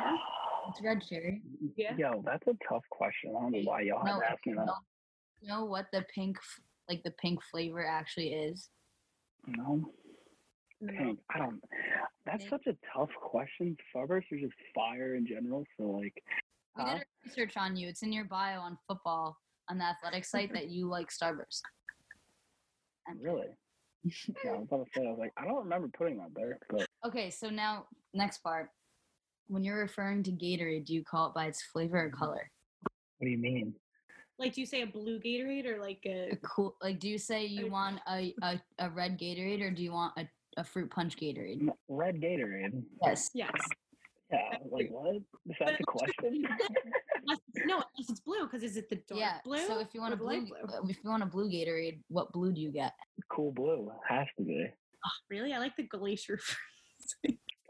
It's 0.69 0.81
red 0.83 1.01
cherry. 1.09 1.41
Yeah. 1.77 1.95
Yo, 1.97 2.21
that's 2.23 2.45
a 2.45 2.53
tough 2.69 2.83
question. 2.91 3.33
I 3.35 3.41
don't 3.41 3.51
know 3.53 3.61
why 3.63 3.81
y'all 3.81 4.05
had 4.05 4.13
No, 4.13 4.19
to 4.19 4.25
ask 4.29 4.45
me 4.45 4.53
that. 4.53 4.67
You 5.41 5.47
know 5.47 5.65
what 5.65 5.87
the 5.91 6.05
pink, 6.13 6.37
like 6.87 7.01
the 7.01 7.09
pink 7.11 7.39
flavor 7.49 7.83
actually 7.83 8.33
is? 8.33 8.69
No. 9.47 9.91
I 10.87 11.37
don't. 11.37 11.61
That's 12.25 12.47
such 12.49 12.67
a 12.67 12.75
tough 12.95 13.09
question. 13.21 13.75
Starburst 13.93 14.31
are 14.31 14.39
just 14.39 14.53
fire 14.73 15.15
in 15.15 15.27
general. 15.27 15.65
So 15.77 15.83
like, 15.87 16.23
We 16.77 16.83
huh? 16.83 16.93
did 16.93 17.01
a 17.01 17.05
research 17.25 17.57
on 17.57 17.75
you. 17.75 17.87
It's 17.87 18.01
in 18.01 18.13
your 18.13 18.25
bio 18.25 18.59
on 18.59 18.77
football 18.87 19.37
on 19.69 19.77
the 19.77 19.83
athletic 19.83 20.25
site 20.33 20.53
that 20.53 20.69
you 20.69 20.87
like 20.87 21.09
Starburst. 21.09 21.61
I'm 23.07 23.19
really? 23.21 23.47
yeah, 24.03 24.51
I 24.51 24.53
was 24.53 24.67
about 24.71 24.85
to 24.85 24.91
say. 24.95 25.05
I 25.05 25.09
was 25.09 25.19
like, 25.19 25.33
I 25.37 25.45
don't 25.45 25.63
remember 25.63 25.89
putting 25.89 26.17
that 26.17 26.29
there. 26.35 26.59
But 26.69 26.87
Okay, 27.05 27.29
so 27.29 27.49
now 27.49 27.85
next 28.13 28.39
part. 28.39 28.69
When 29.47 29.63
you're 29.63 29.79
referring 29.79 30.21
to 30.23 30.31
Gatorade, 30.31 30.85
do 30.85 30.93
you 30.93 31.03
call 31.03 31.27
it 31.27 31.33
by 31.33 31.47
its 31.47 31.63
flavor 31.63 31.97
or 31.97 32.09
mm-hmm. 32.09 32.17
color? 32.17 32.49
what 33.17 33.25
do 33.25 33.31
you 33.31 33.37
mean? 33.37 33.73
Like, 34.39 34.53
do 34.53 34.61
you 34.61 34.67
say 34.67 34.81
a 34.83 34.87
blue 34.87 35.19
Gatorade 35.19 35.65
or 35.65 35.79
like 35.81 36.01
a? 36.05 36.29
A 36.31 36.35
cool 36.37 36.75
like 36.81 36.99
do 36.99 37.09
you 37.09 37.17
say 37.17 37.45
you 37.45 37.67
I- 37.67 37.69
want 37.69 37.99
a, 38.09 38.33
a, 38.41 38.61
a 38.79 38.89
red 38.89 39.19
Gatorade 39.19 39.61
or 39.61 39.69
do 39.71 39.83
you 39.83 39.91
want 39.91 40.13
a, 40.17 40.27
a 40.57 40.63
fruit 40.63 40.89
punch 40.89 41.17
Gatorade? 41.17 41.67
Red 41.89 42.15
Gatorade. 42.21 42.81
Yes. 43.03 43.29
Yes. 43.33 43.51
Yeah, 44.31 44.57
like 44.71 44.89
what? 44.91 45.15
Is 45.15 45.23
that 45.59 45.77
the 45.79 45.83
question? 45.83 46.45
Unless 47.23 47.39
no, 47.65 47.75
unless 47.77 48.09
it's 48.09 48.19
blue, 48.19 48.43
because 48.45 48.61
is 48.63 48.77
it 48.77 48.87
the 48.89 48.95
dark 49.07 49.19
Yeah. 49.19 49.37
blue? 49.43 49.65
So 49.65 49.79
if 49.79 49.87
you 49.93 50.01
want 50.01 50.13
a 50.13 50.17
the 50.17 50.23
light 50.23 50.47
blue, 50.47 50.57
uh, 50.77 50.81
if 50.87 50.97
you 51.03 51.09
want 51.09 51.23
a 51.23 51.25
blue 51.25 51.49
Gatorade, 51.49 51.99
what 52.09 52.31
blue 52.31 52.53
do 52.53 52.61
you 52.61 52.71
get? 52.71 52.93
cool 53.29 53.51
blue 53.51 53.91
has 54.07 54.27
to 54.37 54.43
be. 54.43 54.67
Oh, 55.05 55.09
really? 55.29 55.51
I 55.53 55.57
like 55.57 55.75
the 55.75 55.83
glacier 55.83 56.37
freeze. 56.43 56.57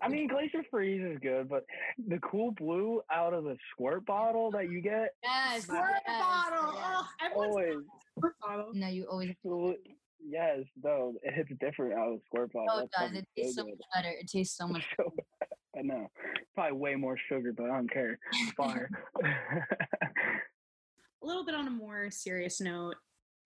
I 0.09 0.11
mean, 0.11 0.27
Glacier 0.27 0.63
Freeze 0.71 1.01
is 1.03 1.19
good, 1.19 1.49
but 1.49 1.65
the 2.07 2.17
cool 2.19 2.51
blue 2.51 3.01
out 3.11 3.33
of 3.33 3.43
the 3.43 3.57
squirt 3.71 4.05
bottle 4.05 4.51
that 4.51 4.71
you 4.71 4.81
get, 4.81 5.09
Yes. 5.23 5.63
Squirt 5.63 5.81
bottle. 6.07 6.73
Oh, 6.75 7.05
everyone's 7.23 7.49
always, 7.55 7.75
squirt 8.17 8.35
bottle. 8.41 8.71
No, 8.73 8.87
you 8.87 9.05
always. 9.05 9.35
Well, 9.43 9.75
yes, 10.25 10.59
no, 10.83 11.13
it 11.23 11.33
hits 11.33 11.49
different 11.59 11.93
out 11.93 12.07
of 12.09 12.13
the 12.15 12.21
squirt 12.25 12.51
bottle. 12.53 12.69
Oh, 12.71 12.79
it 12.79 12.89
does. 12.97 13.09
stuff 13.11 13.13
It 13.13 13.27
is 13.41 13.45
tastes 13.45 13.55
so 13.57 13.63
good. 13.63 13.69
much 13.71 13.79
better. 13.95 14.09
It 14.19 14.27
tastes 14.27 14.57
so 14.57 14.67
much. 14.67 14.85
So, 14.97 15.13
I 15.77 15.81
know. 15.83 16.07
Probably 16.55 16.77
way 16.77 16.95
more 16.95 17.15
sugar, 17.29 17.53
but 17.55 17.65
I 17.65 17.75
don't 17.75 17.91
care. 17.93 18.17
Fire. 18.57 18.89
A 19.23 21.25
little 21.25 21.45
bit 21.45 21.53
on 21.53 21.67
a 21.67 21.71
more 21.71 22.09
serious 22.09 22.59
note, 22.61 22.95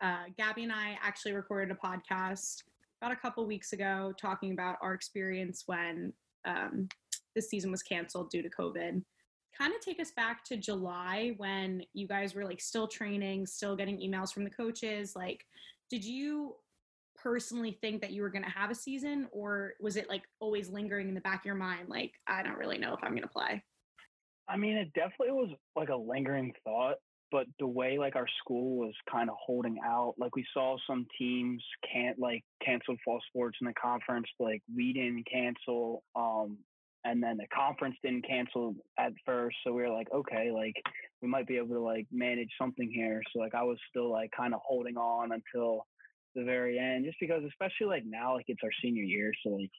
uh, 0.02 0.26
Gabby 0.38 0.64
and 0.64 0.72
I 0.72 0.98
actually 1.02 1.34
recorded 1.34 1.76
a 1.76 1.88
podcast 1.88 2.62
about 3.02 3.12
a 3.12 3.16
couple 3.16 3.46
weeks 3.48 3.74
ago 3.74 4.14
talking 4.20 4.54
about 4.54 4.78
our 4.82 4.94
experience 4.94 5.64
when 5.66 6.14
um, 6.46 6.88
this 7.36 7.50
season 7.50 7.72
was 7.72 7.84
canceled 7.84 8.30
due 8.30 8.42
to 8.42 8.50
COVID. 8.50 9.04
kind 9.58 9.74
of 9.74 9.82
take 9.82 10.00
us 10.00 10.12
back 10.12 10.44
to 10.46 10.58
July 10.58 11.34
when 11.38 11.84
you 11.94 12.08
guys 12.08 12.34
were 12.34 12.46
like 12.46 12.62
still 12.62 12.88
training, 12.88 13.46
still 13.46 13.76
getting 13.76 13.98
emails 13.98 14.34
from 14.34 14.44
the 14.44 14.50
coaches. 14.50 15.16
Like, 15.16 15.46
did 15.90 16.04
you 16.04 16.56
personally 17.16 17.78
think 17.82 18.02
that 18.02 18.12
you 18.12 18.22
were 18.22 18.30
going 18.30 18.44
to 18.44 18.50
have 18.50 18.72
a 18.72 18.76
season 18.76 19.28
or 19.32 19.74
was 19.80 19.96
it 19.96 20.10
like 20.10 20.24
always 20.40 20.70
lingering 20.70 21.08
in 21.08 21.16
the 21.16 21.22
back 21.22 21.42
of 21.42 21.46
your 21.46 21.56
mind 21.56 21.88
like 21.88 22.12
i 22.28 22.44
don't 22.44 22.58
really 22.58 22.78
know 22.78 22.94
if 22.94 23.00
i'm 23.04 23.12
going 23.12 23.22
to 23.22 23.28
play 23.28 23.64
i 24.50 24.58
mean 24.58 24.76
it 24.76 24.92
definitely 24.94 25.32
was 25.32 25.50
like 25.76 25.90
a 25.90 25.96
lingering 25.96 26.52
thought 26.64 26.96
but 27.34 27.48
the 27.60 27.68
way 27.68 27.98
like 27.98 28.16
our 28.16 28.28
school 28.40 28.78
was 28.78 28.94
kind 29.12 29.30
of 29.30 29.36
holding 29.46 29.78
out 29.86 30.14
like 30.18 30.36
we 30.36 30.46
saw 30.54 30.78
some 30.88 31.06
teams 31.18 31.62
can't 31.92 32.18
like 32.18 32.44
cancel 32.66 32.96
fall 33.04 33.20
sports 33.28 33.58
in 33.60 33.68
the 33.68 33.74
conference 33.74 34.28
like 34.40 34.62
we 34.74 34.94
didn't 34.94 35.26
cancel 35.30 36.04
um 36.16 36.58
and 37.06 37.22
then 37.22 37.36
the 37.36 37.48
conference 37.54 37.96
didn't 38.02 38.26
cancel 38.26 38.74
at 38.98 39.12
first 39.26 39.58
so 39.66 39.74
we 39.74 39.82
were 39.82 39.90
like 39.90 40.08
okay 40.14 40.52
like 40.54 40.76
we 41.22 41.28
might 41.28 41.48
be 41.48 41.58
able 41.58 41.76
to 41.76 41.82
like 41.82 42.08
manage 42.12 42.50
something 42.58 42.90
here 42.94 43.22
so 43.34 43.40
like 43.40 43.56
i 43.56 43.64
was 43.64 43.78
still 43.90 44.10
like 44.10 44.30
kind 44.38 44.54
of 44.54 44.62
holding 44.64 44.96
on 44.96 45.32
until 45.34 45.86
the 46.36 46.44
very 46.44 46.80
end, 46.80 47.06
just 47.06 47.20
because 47.20 47.44
especially 47.48 47.88
like 47.88 48.04
now, 48.06 48.36
like 48.36 48.46
it's 48.48 48.62
our 48.64 48.72
senior 48.82 49.04
year, 49.04 49.32
so 49.44 49.52
like 49.52 49.72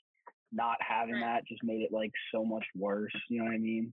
not 0.52 0.76
having 0.80 1.20
that 1.20 1.46
just 1.46 1.62
made 1.64 1.82
it 1.82 1.92
like 1.92 2.12
so 2.32 2.44
much 2.44 2.64
worse. 2.76 3.12
You 3.28 3.38
know 3.38 3.44
what 3.44 3.54
I 3.54 3.58
mean? 3.58 3.92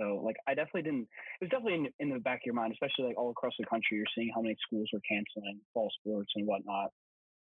So 0.00 0.20
like 0.24 0.36
I 0.46 0.54
definitely 0.54 0.82
didn't. 0.82 1.08
It 1.40 1.44
was 1.44 1.50
definitely 1.50 1.74
in, 1.74 1.88
in 1.98 2.14
the 2.14 2.20
back 2.20 2.38
of 2.38 2.46
your 2.46 2.54
mind, 2.54 2.72
especially 2.72 3.06
like 3.06 3.18
all 3.18 3.30
across 3.30 3.52
the 3.58 3.66
country. 3.66 3.96
You're 3.96 4.06
seeing 4.14 4.30
how 4.34 4.42
many 4.42 4.56
schools 4.66 4.88
were 4.92 5.00
canceling 5.08 5.60
fall 5.74 5.90
sports 6.00 6.32
and 6.36 6.46
whatnot. 6.46 6.90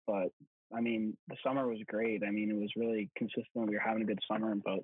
But 0.07 0.29
I 0.75 0.81
mean, 0.81 1.17
the 1.27 1.37
summer 1.45 1.67
was 1.67 1.79
great. 1.87 2.23
I 2.25 2.31
mean, 2.31 2.49
it 2.49 2.57
was 2.57 2.71
really 2.75 3.09
consistent. 3.17 3.67
We 3.67 3.75
were 3.75 3.81
having 3.85 4.03
a 4.03 4.05
good 4.05 4.19
summer, 4.31 4.55
but 4.55 4.79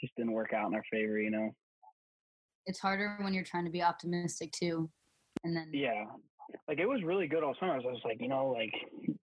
just 0.00 0.14
didn't 0.16 0.32
work 0.32 0.52
out 0.52 0.68
in 0.68 0.74
our 0.74 0.84
favor. 0.90 1.18
You 1.18 1.30
know. 1.30 1.50
It's 2.66 2.80
harder 2.80 3.16
when 3.20 3.32
you're 3.32 3.44
trying 3.44 3.64
to 3.64 3.70
be 3.70 3.82
optimistic 3.82 4.52
too, 4.52 4.90
and 5.44 5.56
then 5.56 5.70
yeah, 5.72 6.04
like 6.68 6.78
it 6.78 6.86
was 6.86 7.02
really 7.02 7.26
good 7.26 7.42
all 7.42 7.54
summer. 7.58 7.72
I 7.72 7.78
was 7.78 8.00
like, 8.04 8.20
you 8.20 8.28
know, 8.28 8.48
like 8.48 8.72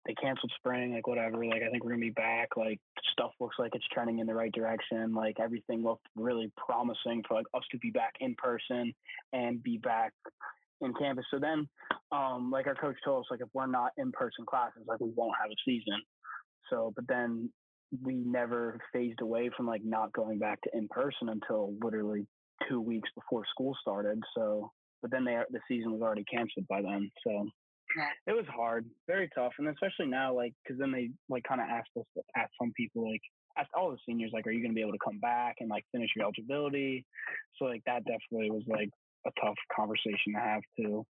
they 0.06 0.14
canceled 0.14 0.52
spring, 0.56 0.94
like 0.94 1.06
whatever. 1.06 1.44
Like 1.44 1.62
I 1.62 1.70
think 1.70 1.84
we're 1.84 1.90
gonna 1.90 2.00
be 2.00 2.11
back. 2.11 2.50
Like 2.56 2.78
stuff 3.12 3.32
looks 3.40 3.56
like 3.58 3.73
it's 3.75 3.87
trending 3.92 4.18
in 4.18 4.26
the 4.26 4.34
right 4.34 4.52
direction. 4.52 5.14
Like 5.14 5.37
everything 5.40 5.82
looked 5.82 6.06
really 6.16 6.50
promising 6.56 7.23
for 7.26 7.34
like 7.34 7.46
us 7.54 7.62
to 7.73 7.78
be 7.78 7.90
back 7.90 8.12
in 8.20 8.34
person 8.37 8.92
and 9.32 9.62
be 9.62 9.78
back 9.78 10.12
in 10.80 10.92
campus. 10.94 11.25
So 11.30 11.38
then, 11.38 11.68
um, 12.12 12.50
like 12.50 12.66
our 12.66 12.75
coach 12.75 12.96
told 13.04 13.25
us, 13.25 13.30
like 13.30 13.40
if 13.40 13.49
we're 13.54 13.66
not 13.66 13.92
in 13.96 14.12
person 14.12 14.44
classes, 14.46 14.82
like 14.87 15.00
we 15.00 15.11
won't 15.14 15.34
have 15.40 15.50
a 15.50 15.56
season. 15.64 16.00
So, 16.70 16.92
but 16.94 17.06
then 17.08 17.50
we 18.02 18.14
never 18.14 18.78
phased 18.92 19.20
away 19.20 19.50
from 19.56 19.66
like 19.66 19.82
not 19.84 20.12
going 20.12 20.38
back 20.38 20.61
to 20.62 20.70
in 20.76 20.88
person 20.88 21.28
until 21.28 21.75
literally 21.82 22.26
two 22.68 22.80
weeks 22.80 23.08
before 23.14 23.44
school 23.50 23.75
started. 23.80 24.20
So 24.37 24.70
but 25.00 25.11
then 25.11 25.25
they 25.25 25.38
the 25.50 25.61
season 25.68 25.92
was 25.92 26.02
already 26.02 26.25
canceled 26.25 26.66
by 26.68 26.82
then. 26.82 27.11
So. 27.26 27.49
It 28.27 28.33
was 28.33 28.47
hard, 28.47 28.87
very 29.07 29.29
tough, 29.35 29.53
and 29.59 29.69
especially 29.69 30.07
now, 30.07 30.35
like 30.35 30.53
because 30.63 30.79
then 30.79 30.93
they 30.93 31.11
like 31.29 31.45
kind 31.45 31.61
of 31.61 31.69
asked 31.69 31.91
us, 31.99 32.05
ask 32.37 32.51
some 32.61 32.73
people 32.77 33.11
like 33.11 33.21
asked 33.59 33.71
all 33.77 33.91
the 33.91 33.99
seniors 34.07 34.31
like, 34.33 34.47
are 34.47 34.51
you 34.51 34.61
going 34.61 34.73
to 34.73 34.75
be 34.75 34.81
able 34.81 34.93
to 34.93 35.05
come 35.05 35.19
back 35.21 35.57
and 35.61 35.71
like 35.71 35.85
finish 35.93 36.11
your 36.17 36.25
eligibility? 36.25 37.05
So 37.57 37.67
like 37.67 37.83
that 37.87 38.05
definitely 38.05 38.51
was 38.51 38.65
like 38.67 38.91
a 39.27 39.31
tough 39.45 39.57
conversation 39.75 40.35
to 40.35 40.41
have 40.41 40.63
too. 40.79 41.07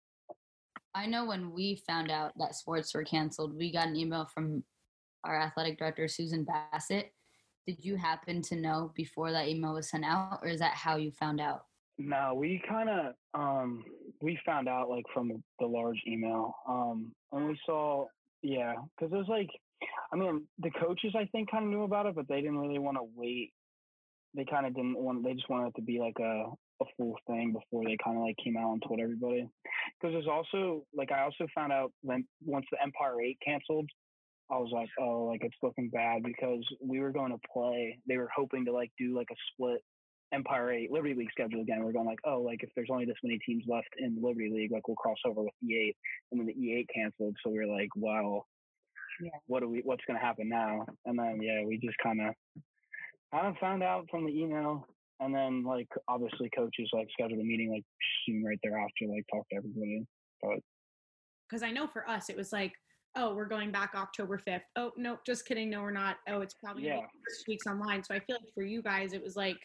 I 0.95 1.05
know 1.05 1.25
when 1.25 1.51
we 1.51 1.81
found 1.87 2.09
out 2.09 2.33
that 2.37 2.55
sports 2.55 2.93
were 2.93 3.03
canceled, 3.03 3.55
we 3.55 3.71
got 3.71 3.87
an 3.87 3.95
email 3.95 4.27
from 4.33 4.63
our 5.23 5.39
athletic 5.39 5.77
director 5.77 6.07
Susan 6.07 6.45
Bassett. 6.45 7.11
Did 7.67 7.83
you 7.83 7.95
happen 7.95 8.41
to 8.43 8.55
know 8.55 8.91
before 8.95 9.31
that 9.31 9.47
email 9.47 9.73
was 9.73 9.89
sent 9.89 10.03
out, 10.03 10.39
or 10.41 10.47
is 10.47 10.59
that 10.59 10.73
how 10.73 10.95
you 10.95 11.11
found 11.11 11.39
out? 11.39 11.65
No, 12.01 12.33
we 12.33 12.61
kind 12.67 12.89
of 12.89 13.13
um 13.33 13.83
we 14.21 14.39
found 14.45 14.69
out 14.69 14.89
like 14.89 15.03
from 15.13 15.43
the 15.59 15.65
large 15.65 16.01
email 16.07 16.55
um 16.67 17.11
and 17.33 17.47
we 17.49 17.59
saw 17.65 18.05
yeah 18.41 18.75
because 18.97 19.13
it 19.13 19.17
was 19.17 19.27
like 19.27 19.49
I 20.13 20.15
mean 20.15 20.47
the 20.59 20.71
coaches 20.71 21.13
I 21.13 21.25
think 21.25 21.51
kind 21.51 21.65
of 21.65 21.69
knew 21.69 21.83
about 21.83 22.05
it 22.05 22.15
but 22.15 22.27
they 22.29 22.39
didn't 22.39 22.57
really 22.57 22.79
want 22.79 22.97
to 22.97 23.03
wait. 23.15 23.51
They 24.33 24.45
kind 24.45 24.65
of 24.65 24.75
didn't 24.75 24.97
want. 24.97 25.23
They 25.23 25.33
just 25.33 25.49
wanted 25.49 25.69
it 25.69 25.75
to 25.75 25.81
be 25.81 25.99
like 25.99 26.17
a 26.19 26.45
a 26.81 26.85
full 26.95 27.15
thing 27.27 27.51
before 27.51 27.83
they 27.83 27.97
kind 28.01 28.15
of 28.17 28.23
like 28.23 28.37
came 28.41 28.55
out 28.55 28.71
and 28.71 28.81
told 28.87 29.01
everybody. 29.01 29.49
Because 29.99 30.13
there's 30.13 30.27
also 30.27 30.85
like 30.95 31.11
I 31.11 31.23
also 31.23 31.47
found 31.53 31.73
out 31.73 31.91
when 32.01 32.25
once 32.45 32.65
the 32.71 32.81
Empire 32.81 33.19
Eight 33.21 33.39
canceled, 33.45 33.89
I 34.49 34.57
was 34.57 34.69
like, 34.71 34.89
oh, 34.99 35.25
like 35.25 35.43
it's 35.43 35.57
looking 35.61 35.89
bad 35.89 36.23
because 36.23 36.63
we 36.81 36.99
were 37.01 37.11
going 37.11 37.31
to 37.31 37.47
play. 37.51 37.99
They 38.07 38.17
were 38.17 38.29
hoping 38.33 38.65
to 38.65 38.71
like 38.71 38.91
do 38.97 39.17
like 39.17 39.27
a 39.31 39.35
split 39.51 39.81
Empire 40.33 40.71
8 40.71 40.91
Liberty 40.91 41.15
League 41.15 41.31
schedule 41.31 41.61
again, 41.61 41.83
we're 41.83 41.91
going 41.91 42.05
like, 42.05 42.19
oh, 42.23 42.41
like 42.41 42.63
if 42.63 42.69
there's 42.75 42.89
only 42.91 43.05
this 43.05 43.17
many 43.23 43.39
teams 43.39 43.63
left 43.67 43.89
in 43.97 44.15
the 44.15 44.25
Liberty 44.25 44.51
League, 44.53 44.71
like 44.71 44.87
we'll 44.87 44.95
cross 44.95 45.17
over 45.25 45.41
with 45.41 45.53
E8, 45.63 45.95
and 46.31 46.39
then 46.39 46.47
the 46.47 46.53
E8 46.53 46.85
canceled, 46.93 47.35
so 47.43 47.49
we 47.49 47.59
are 47.59 47.67
like, 47.67 47.89
wow, 47.95 48.43
yeah. 49.21 49.29
what 49.47 49.61
do 49.61 49.69
we? 49.69 49.81
What's 49.83 50.03
going 50.05 50.19
to 50.19 50.25
happen 50.25 50.49
now? 50.49 50.85
And 51.05 51.17
then 51.17 51.39
yeah, 51.41 51.63
we 51.65 51.77
just 51.77 51.97
kind 52.01 52.21
of, 52.21 52.33
kind 53.33 53.47
of 53.47 53.55
found 53.57 53.83
out 53.83 54.05
from 54.11 54.25
the 54.25 54.31
email, 54.31 54.87
and 55.19 55.33
then 55.33 55.63
like 55.63 55.87
obviously 56.07 56.49
coaches 56.55 56.89
like 56.93 57.07
scheduled 57.11 57.39
a 57.39 57.43
meeting 57.43 57.71
like 57.71 57.85
soon 58.25 58.43
right 58.43 58.59
thereafter, 58.63 59.05
like 59.09 59.25
talk 59.33 59.47
to 59.49 59.57
everybody, 59.57 60.05
but 60.41 60.59
because 61.49 61.63
I 61.63 61.71
know 61.71 61.87
for 61.87 62.07
us 62.07 62.29
it 62.29 62.37
was 62.37 62.53
like 62.53 62.73
oh, 63.15 63.33
we're 63.33 63.45
going 63.45 63.71
back 63.71 63.93
October 63.95 64.37
5th. 64.37 64.61
Oh, 64.75 64.91
no, 64.95 65.17
just 65.25 65.45
kidding. 65.45 65.69
No, 65.69 65.81
we're 65.81 65.91
not. 65.91 66.17
Oh, 66.27 66.41
it's 66.41 66.53
probably 66.63 66.85
yeah. 66.85 67.01
six 67.27 67.47
weeks 67.47 67.67
online. 67.67 68.03
So 68.03 68.13
I 68.13 68.19
feel 68.19 68.37
like 68.37 68.53
for 68.53 68.63
you 68.63 68.81
guys, 68.81 69.13
it 69.13 69.23
was 69.23 69.35
like 69.35 69.57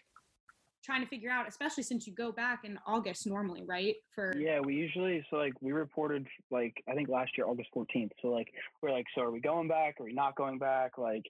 trying 0.84 1.02
to 1.02 1.08
figure 1.08 1.30
out, 1.30 1.48
especially 1.48 1.82
since 1.82 2.06
you 2.06 2.12
go 2.12 2.30
back 2.30 2.64
in 2.64 2.78
August 2.86 3.26
normally, 3.26 3.62
right? 3.66 3.94
For 4.14 4.36
yeah, 4.36 4.60
we 4.60 4.74
usually 4.74 5.24
so 5.30 5.36
like 5.36 5.54
we 5.60 5.72
reported 5.72 6.26
like 6.50 6.74
I 6.88 6.94
think 6.94 7.08
last 7.08 7.32
year 7.36 7.46
August 7.46 7.70
14th. 7.74 8.10
So 8.20 8.28
like 8.28 8.48
we're 8.82 8.92
like, 8.92 9.06
so 9.14 9.22
are 9.22 9.30
we 9.30 9.40
going 9.40 9.68
back? 9.68 9.94
Are 10.00 10.04
we 10.04 10.12
not 10.12 10.36
going 10.36 10.58
back? 10.58 10.98
Like 10.98 11.24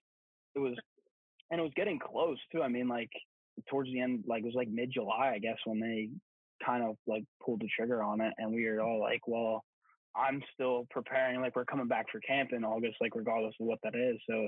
it 0.54 0.58
was, 0.58 0.74
and 1.50 1.60
it 1.60 1.62
was 1.62 1.72
getting 1.76 1.98
close 1.98 2.38
too. 2.52 2.62
I 2.62 2.68
mean, 2.68 2.88
like 2.88 3.10
towards 3.70 3.90
the 3.90 4.00
end, 4.00 4.24
like 4.26 4.42
it 4.42 4.46
was 4.46 4.54
like 4.54 4.68
mid 4.68 4.90
July, 4.92 5.32
I 5.34 5.38
guess, 5.38 5.58
when 5.64 5.80
they 5.80 6.08
kind 6.64 6.82
of 6.82 6.96
like 7.06 7.24
pulled 7.44 7.60
the 7.60 7.68
trigger 7.76 8.02
on 8.02 8.20
it, 8.20 8.34
and 8.38 8.52
we 8.52 8.66
were 8.66 8.80
all 8.80 9.00
like, 9.00 9.26
well. 9.26 9.64
I'm 10.16 10.40
still 10.54 10.86
preparing, 10.92 11.40
like 11.40 11.56
we're 11.56 11.64
coming 11.64 11.88
back 11.88 12.06
for 12.08 12.20
camp 12.20 12.50
in 12.52 12.64
August, 12.64 12.98
like 13.00 13.16
regardless 13.16 13.56
of 13.60 13.66
what 13.66 13.80
that 13.82 13.96
is. 13.96 14.16
So, 14.30 14.46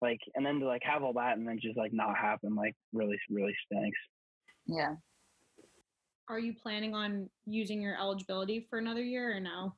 like, 0.00 0.20
and 0.36 0.46
then 0.46 0.60
to 0.60 0.66
like 0.66 0.82
have 0.84 1.02
all 1.02 1.14
that 1.14 1.36
and 1.36 1.48
then 1.48 1.58
just 1.60 1.76
like 1.76 1.92
not 1.92 2.16
happen, 2.16 2.54
like 2.54 2.76
really, 2.92 3.18
really 3.28 3.56
stinks. 3.66 3.98
Yeah. 4.70 4.94
Are 6.28 6.38
you 6.38 6.54
planning 6.54 6.94
on 6.94 7.28
using 7.44 7.82
your 7.82 7.98
eligibility 7.98 8.66
for 8.70 8.78
another 8.78 9.02
year 9.02 9.36
or 9.36 9.40
no? 9.40 9.74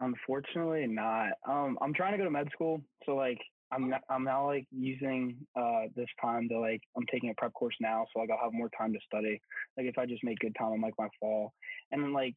Unfortunately, 0.00 0.86
not. 0.86 1.30
Um, 1.48 1.76
I'm 1.80 1.92
trying 1.92 2.12
to 2.12 2.18
go 2.18 2.24
to 2.24 2.30
med 2.30 2.48
school, 2.52 2.80
so 3.04 3.16
like 3.16 3.38
I'm 3.72 3.90
not, 3.90 4.02
I'm 4.08 4.22
now 4.22 4.46
like 4.46 4.66
using 4.70 5.36
uh 5.56 5.82
this 5.96 6.06
time 6.20 6.48
to 6.50 6.60
like 6.60 6.80
I'm 6.96 7.04
taking 7.10 7.30
a 7.30 7.34
prep 7.34 7.52
course 7.52 7.74
now, 7.80 8.06
so 8.12 8.20
like 8.20 8.30
I'll 8.30 8.44
have 8.44 8.52
more 8.52 8.70
time 8.78 8.92
to 8.92 9.00
study. 9.04 9.40
Like 9.76 9.86
if 9.86 9.98
I 9.98 10.06
just 10.06 10.22
make 10.22 10.38
good 10.38 10.54
time 10.56 10.72
on 10.72 10.80
like 10.80 10.94
my 10.98 11.08
fall, 11.18 11.52
and 11.90 12.00
then 12.00 12.12
like 12.12 12.34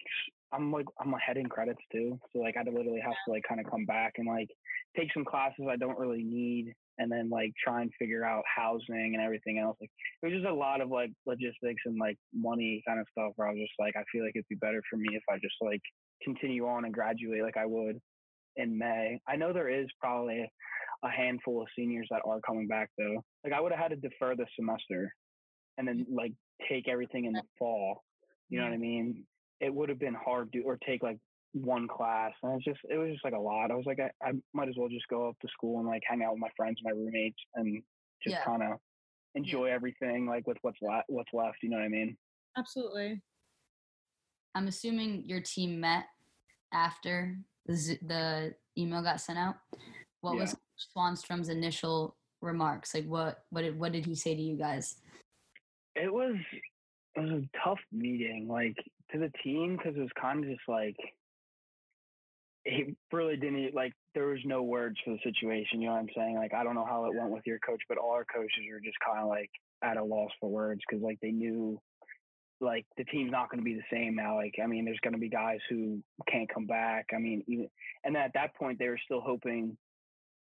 I'm 0.52 0.72
like 0.72 0.88
I'm 1.00 1.14
ahead 1.14 1.38
in 1.38 1.46
credits 1.46 1.82
too, 1.92 2.20
so 2.34 2.40
like 2.40 2.58
I 2.58 2.64
literally 2.64 3.00
have 3.00 3.14
to 3.26 3.32
like 3.32 3.44
kind 3.48 3.62
of 3.62 3.70
come 3.70 3.86
back 3.86 4.14
and 4.18 4.28
like 4.28 4.50
take 4.98 5.14
some 5.14 5.24
classes 5.24 5.66
I 5.70 5.76
don't 5.76 6.00
really 6.00 6.24
need, 6.24 6.74
and 7.02 7.12
then 7.12 7.30
like 7.30 7.52
try 7.62 7.82
and 7.82 7.90
figure 7.98 8.24
out 8.24 8.44
housing 8.46 9.14
and 9.16 9.22
everything 9.22 9.58
else. 9.58 9.76
Like 9.82 9.90
it 10.22 10.28
was 10.28 10.36
just 10.36 10.48
a 10.48 10.54
lot 10.54 10.82
of 10.82 10.90
like 10.90 11.10
logistics 11.26 11.82
and 11.86 11.98
like 12.00 12.16
money 12.32 12.84
kind 12.88 13.00
of 13.00 13.08
stuff 13.12 13.32
where 13.36 13.48
I 13.48 13.52
was 13.52 13.60
just 13.60 13.74
like, 13.80 13.96
I 13.98 14.04
feel 14.12 14.24
like 14.24 14.34
it'd 14.36 14.46
be 14.50 14.56
better 14.56 14.82
for 14.88 14.98
me 14.98 15.16
if 15.16 15.24
I 15.28 15.38
just 15.42 15.56
like 15.62 15.82
continue 16.24 16.68
on 16.68 16.86
and 16.86 16.94
graduate 16.94 17.42
like 17.42 17.58
I 17.58 17.66
would 17.66 17.98
in 18.56 18.78
May. 18.78 19.20
I 19.28 19.36
know 19.36 19.52
there 19.52 19.70
is 19.70 19.88
probably 20.00 20.48
a 21.04 21.10
handful 21.10 21.64
of 21.64 21.68
seniors 21.76 22.08
that 22.12 22.22
are 22.24 22.40
coming 22.48 22.68
back 22.68 22.90
though. 23.00 23.24
Like 23.44 23.54
I 23.54 23.62
would 23.62 23.72
have 23.72 23.82
had 23.82 24.00
to 24.00 24.10
defer 24.10 24.36
the 24.36 24.46
semester 24.56 25.12
and 25.80 25.88
then 25.88 26.06
like 26.14 26.34
take 26.70 26.88
everything 26.88 27.26
in 27.26 27.34
the 27.34 27.42
fall. 27.58 28.04
You 28.50 28.60
know 28.60 28.66
what 28.66 28.74
mm-hmm. 28.74 28.84
I 28.84 28.88
mean? 28.88 29.26
It 29.60 29.74
would 29.74 29.90
have 29.90 30.00
been 30.00 30.14
hard 30.14 30.54
to 30.54 30.62
or 30.62 30.78
take 30.86 31.02
like 31.02 31.18
one 31.54 31.88
class 31.88 32.32
and 32.44 32.56
it's 32.56 32.66
just 32.66 32.80
it 32.90 32.98
was 32.98 33.12
just 33.12 33.26
like 33.26 33.34
a 33.34 33.40
lot 33.40 33.72
i 33.72 33.76
was 33.76 33.86
like 33.86 34.00
I, 34.00 34.10
I 34.26 34.32
might 34.54 34.70
as 34.70 34.76
well 34.78 34.88
just 34.88 35.08
go 35.10 35.28
up 35.28 35.38
to 35.42 35.48
school 35.50 35.80
and 35.80 35.88
like 35.88 36.02
hang 36.08 36.24
out 36.24 36.32
with 36.32 36.40
my 36.40 36.50
friends 36.56 36.80
my 36.84 36.92
roommates 36.92 37.40
and 37.56 37.82
just 38.24 38.38
yeah. 38.38 38.44
kind 38.46 38.64
of 38.64 38.78
enjoy 39.36 39.68
yeah. 39.68 39.74
everything 39.74 40.28
like 40.28 40.48
with 40.48 40.58
what's 40.62 40.78
left 40.82 41.06
what's 41.10 41.34
left 41.34 41.58
you 41.62 41.70
know 41.70 41.78
what 41.78 41.86
i 41.86 41.90
mean 41.90 42.16
absolutely 42.58 43.22
i'm 44.56 44.68
assuming 44.68 45.24
your 45.26 45.42
team 45.42 45.80
met 45.80 46.06
after 46.74 47.38
the, 47.66 47.98
the 48.08 48.56
email 48.78 49.02
got 49.02 49.20
sent 49.20 49.38
out 49.38 49.56
what 50.22 50.36
yeah. 50.36 50.42
was 50.42 50.56
swanstrom's 50.96 51.50
initial 51.50 52.16
remarks 52.42 52.94
like 52.94 53.08
what 53.08 53.44
what 53.50 53.62
did 53.62 53.78
what 53.78 53.92
did 53.92 54.06
he 54.06 54.16
say 54.16 54.34
to 54.36 54.42
you 54.42 54.56
guys 54.56 54.96
it 55.96 56.12
was 56.12 56.36
it 57.16 57.20
was 57.20 57.44
a 57.44 57.60
tough 57.64 57.80
meeting 57.92 58.48
like 58.50 58.76
to 59.12 59.20
the 59.20 59.32
team 59.44 59.76
because 59.78 59.96
it 59.98 60.02
was 60.02 60.10
kind 60.20 60.44
of 60.44 60.50
just 60.50 60.62
like 60.68 60.96
he 62.64 62.96
really 63.12 63.38
didn't 63.38 63.74
like 63.74 63.94
there 64.14 64.28
was 64.28 64.40
no 64.46 64.62
words 64.62 64.98
for 65.04 65.12
the 65.12 65.20
situation 65.24 65.82
you 65.82 65.88
know 65.88 65.94
what 65.94 66.00
i'm 66.00 66.10
saying 66.16 66.36
like 66.36 66.54
i 66.54 66.64
don't 66.64 66.76
know 66.76 66.86
how 66.86 67.06
it 67.06 67.16
went 67.16 67.32
with 67.32 67.46
your 67.46 67.60
coach 67.60 67.82
but 67.90 67.98
all 67.98 68.12
our 68.12 68.26
coaches 68.26 68.64
were 68.72 68.80
just 68.80 68.98
kind 69.06 69.20
of 69.20 69.28
like 69.28 69.50
at 69.84 69.98
a 69.98 70.04
loss 70.04 70.30
for 70.40 70.50
words 70.50 70.82
because 70.88 71.04
like 71.04 71.20
they 71.22 71.32
knew 71.32 71.80
like 72.62 72.86
the 72.98 73.04
team's 73.06 73.32
not 73.32 73.50
going 73.50 73.60
to 73.60 73.66
be 73.66 73.74
the 73.74 73.82
same 73.92 74.16
now. 74.16 74.36
Like, 74.36 74.56
I 74.64 74.68
mean, 74.68 74.86
there's 74.86 75.00
going 75.02 75.14
to 75.14 75.20
be 75.20 75.30
guys 75.30 75.60
who 75.70 76.02
can't 76.32 76.52
come 76.54 76.68
back. 76.68 77.08
I 77.14 77.18
mean, 77.18 77.44
even 77.48 77.68
and 78.04 78.16
at 78.16 78.34
that 78.36 78.56
point, 78.56 78.80
they 78.80 78.88
were 78.88 79.00
still 79.04 79.22
hoping 79.22 79.76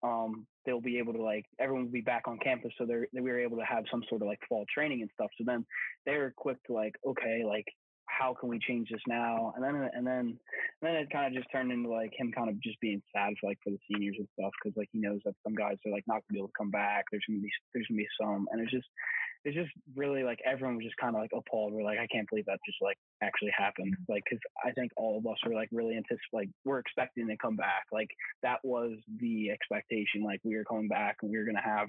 um, 0.04 0.46
they'll 0.66 0.82
be 0.82 1.00
able 1.00 1.13
to 1.13 1.22
like 1.22 1.46
everyone 1.60 1.86
will 1.86 1.92
be 1.92 2.01
back 2.01 2.24
on 2.28 2.38
campus, 2.40 2.72
so 2.78 2.86
they're 2.86 3.08
they 3.13 3.22
were 3.22 3.40
able 3.40 3.58
to 3.58 3.66
have 3.66 3.84
some 3.92 4.04
sort 4.10 4.22
of 4.22 4.28
like 4.28 4.40
fall 4.48 4.66
training 4.74 5.01
and 5.01 5.12
stuff. 5.13 5.30
So 5.38 5.44
then 5.46 5.66
they 6.06 6.18
were 6.18 6.34
quick 6.36 6.58
to 6.68 6.74
like, 6.74 6.96
okay, 7.06 7.44
like 7.46 7.66
how 8.12 8.36
can 8.39 8.50
we 8.50 8.60
change 8.60 8.89
this 8.91 9.01
now? 9.08 9.53
And 9.56 9.63
then 9.63 9.89
and 9.94 10.06
then 10.06 10.38
and 10.38 10.84
then 10.84 10.96
it 10.96 11.10
kind 11.12 11.25
of 11.25 11.34
just 11.34 11.51
turned 11.51 11.72
into 11.72 11.89
like 11.89 12.12
him 12.18 12.32
kind 12.32 12.50
of 12.50 12.62
just 12.62 12.80
being 12.82 13.01
sad 13.15 13.34
for 13.39 13.50
like 13.50 13.60
for 13.63 13.72
the 13.72 13.80
seniors 13.89 14.15
and 14.20 14.27
stuff 14.38 14.51
because 14.62 14.77
like 14.77 14.89
he 14.91 15.00
knows 15.00 15.20
that 15.25 15.36
some 15.44 15.56
guys 15.56 15.77
are 15.86 15.91
like 15.91 16.03
not 16.08 16.22
gonna 16.27 16.34
be 16.34 16.39
able 16.39 16.48
to 16.48 16.58
come 16.58 16.72
back. 16.72 17.06
There's 17.12 17.24
gonna 17.27 17.39
be 17.41 17.51
there's 17.74 17.88
gonna 17.88 17.98
be 17.98 18.08
some, 18.20 18.48
and 18.51 18.62
it's 18.62 18.72
just 18.72 18.88
it's 19.44 19.56
just 19.56 19.72
really 19.96 20.24
like 20.24 20.39
everyone 20.46 20.75
was 20.75 20.86
just 20.86 20.98
kind 20.98 21.15
of 21.15 21.22
like 21.22 21.32
appalled. 21.34 21.74
We're 21.74 21.84
like, 21.84 21.98
I 21.98 22.08
can't 22.08 22.30
believe 22.30 22.46
that 22.46 22.60
just 22.65 22.77
like 22.82 22.98
actually 23.24 23.51
happened. 23.58 23.96
Like, 24.08 24.24
because 24.25 24.41
I 24.63 24.72
think 24.72 24.91
all 24.98 25.18
of 25.18 25.25
us 25.25 25.38
were 25.46 25.56
like 25.56 25.70
really 25.72 25.98
anticipate, 25.98 26.34
like 26.34 26.50
we're 26.65 26.80
expecting 26.80 27.27
to 27.27 27.38
come 27.38 27.56
back. 27.56 27.86
Like 27.91 28.10
that 28.44 28.60
was 28.63 28.94
the 29.20 29.50
expectation. 29.50 30.24
Like 30.24 30.41
we 30.44 30.56
were 30.56 30.63
coming 30.63 30.88
back 30.88 31.18
and 31.22 31.32
we 31.32 31.38
were 31.38 31.46
gonna 31.46 31.63
have 31.63 31.88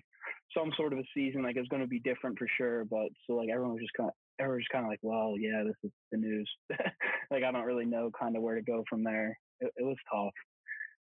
some 0.56 0.72
sort 0.76 0.92
of 0.92 0.98
a 0.98 1.04
season. 1.14 1.42
Like 1.42 1.56
it's 1.56 1.68
gonna 1.68 1.86
be 1.86 2.00
different 2.00 2.38
for 2.38 2.48
sure. 2.56 2.84
But 2.86 3.12
so 3.26 3.34
like 3.34 3.50
everyone 3.50 3.74
was 3.74 3.82
just 3.82 3.94
kind 3.94 4.08
of 4.08 4.14
everyone 4.40 4.58
was 4.58 4.66
kind 4.72 4.84
of 4.84 4.90
like, 4.90 5.00
well, 5.02 5.34
yeah, 5.38 5.62
this 5.64 5.76
is 5.84 5.90
the 6.10 6.18
news. 6.18 6.50
like 7.30 7.44
I 7.44 7.52
don't 7.52 7.64
really 7.64 7.84
know 7.84 8.10
kind 8.18 8.36
of 8.36 8.42
where 8.42 8.54
to 8.54 8.62
go 8.62 8.84
from 8.88 9.04
there. 9.04 9.38
It, 9.60 9.72
it 9.76 9.84
was 9.84 9.96
tough 10.12 10.32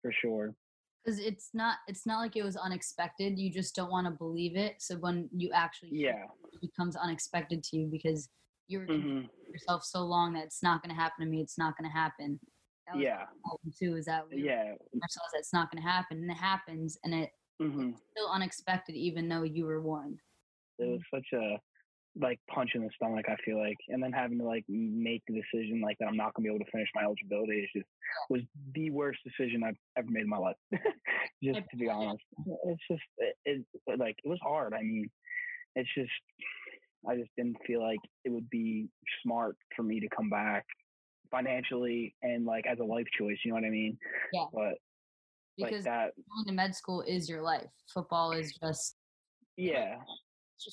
for 0.02 0.12
sure. 0.21 0.54
Because 1.04 1.21
it's 1.21 1.50
not 1.52 1.78
it's 1.87 2.07
not 2.07 2.21
like 2.21 2.37
it 2.37 2.45
was 2.45 2.57
unexpected 2.57 3.38
you 3.38 3.50
just 3.50 3.75
don't 3.75 3.90
want 3.90 4.07
to 4.07 4.11
believe 4.11 4.57
it 4.57 4.76
so 4.78 4.95
when 4.97 5.28
you 5.37 5.50
actually 5.52 5.90
yeah. 5.93 6.25
it 6.54 6.61
becomes 6.62 6.97
unexpected 6.97 7.62
to 7.62 7.76
you 7.76 7.88
because 7.93 8.31
you 8.69 8.78
were 8.78 8.87
hmm 8.87 9.21
yourself 9.52 9.85
so 9.85 10.00
long 10.00 10.33
that 10.33 10.45
it's 10.45 10.62
not 10.62 10.83
going 10.83 10.95
to 10.95 11.00
happen 11.00 11.25
to 11.25 11.31
me 11.31 11.40
it's 11.43 11.59
not 11.59 11.76
going 11.76 11.88
to 11.88 11.95
happen. 11.95 12.40
That 12.87 12.97
was 12.97 13.04
yeah. 13.04 13.25
too 13.78 13.97
is 13.97 14.07
that 14.07 14.25
we 14.31 14.45
yeah. 14.45 14.62
ourselves 14.62 15.31
that 15.33 15.40
it's 15.40 15.52
not 15.52 15.71
going 15.71 15.83
to 15.83 15.88
happen 15.88 16.19
and 16.19 16.31
it 16.31 16.37
happens 16.37 16.99
and 17.04 17.14
it 17.14 17.31
hmm 17.61 17.90
still 18.11 18.31
unexpected 18.33 18.97
even 18.97 19.28
though 19.28 19.43
you 19.43 19.66
were 19.66 19.83
warned. 19.83 20.21
It 20.78 20.88
was 20.88 21.00
such 21.12 21.26
a 21.35 21.59
like 22.21 22.38
punch 22.49 22.71
in 22.75 22.83
the 22.83 22.90
stomach 22.94 23.25
i 23.28 23.37
feel 23.44 23.59
like 23.59 23.76
and 23.88 24.02
then 24.02 24.12
having 24.12 24.38
to 24.38 24.44
like 24.44 24.64
make 24.68 25.23
the 25.26 25.35
decision 25.35 25.80
like 25.80 25.97
that 25.99 26.06
i'm 26.06 26.16
not 26.16 26.33
going 26.35 26.44
to 26.44 26.50
be 26.50 26.54
able 26.54 26.64
to 26.64 26.71
finish 26.71 26.88
my 26.94 27.02
eligibility 27.02 27.61
is 27.61 27.71
just 27.75 27.88
was 28.30 28.40
the 28.75 28.90
worst 28.90 29.18
decision 29.25 29.62
i've 29.64 29.75
ever 29.99 30.06
made 30.11 30.23
in 30.23 30.28
my 30.28 30.38
life 30.38 30.56
just 31.42 31.61
to 31.71 31.76
be 31.76 31.88
honest. 31.88 32.23
It's 32.66 32.83
just 32.88 33.02
it, 33.18 33.37
it 33.44 33.99
like 33.99 34.16
it 34.25 34.28
was 34.28 34.38
hard 34.42 34.75
i 34.75 34.83
mean 34.83 35.11
it's 35.75 35.90
just 35.97 36.11
i 37.09 37.16
just 37.16 37.30
didn't 37.37 37.56
feel 37.66 37.83
like 37.83 37.99
it 38.25 38.30
would 38.30 38.49
be 38.49 38.88
smart 39.23 39.56
for 39.75 39.83
me 39.83 39.99
to 39.99 40.09
come 40.14 40.30
back 40.30 40.64
financially 41.33 42.14
and 42.23 42.44
like 42.47 42.64
as 42.71 42.78
a 42.78 42.85
life 42.85 43.06
choice 43.18 43.37
you 43.44 43.50
know 43.50 43.56
what 43.56 43.64
i 43.64 43.71
mean? 43.71 43.99
Yeah. 44.33 44.44
but 44.52 44.75
like 45.59 45.83
that 45.83 46.12
going 46.35 46.47
to 46.47 46.52
med 46.52 46.75
school 46.75 47.02
is 47.02 47.28
your 47.28 47.42
life. 47.42 47.71
Football 47.92 48.33
is 48.33 48.52
just 48.62 48.97
yeah 49.56 49.97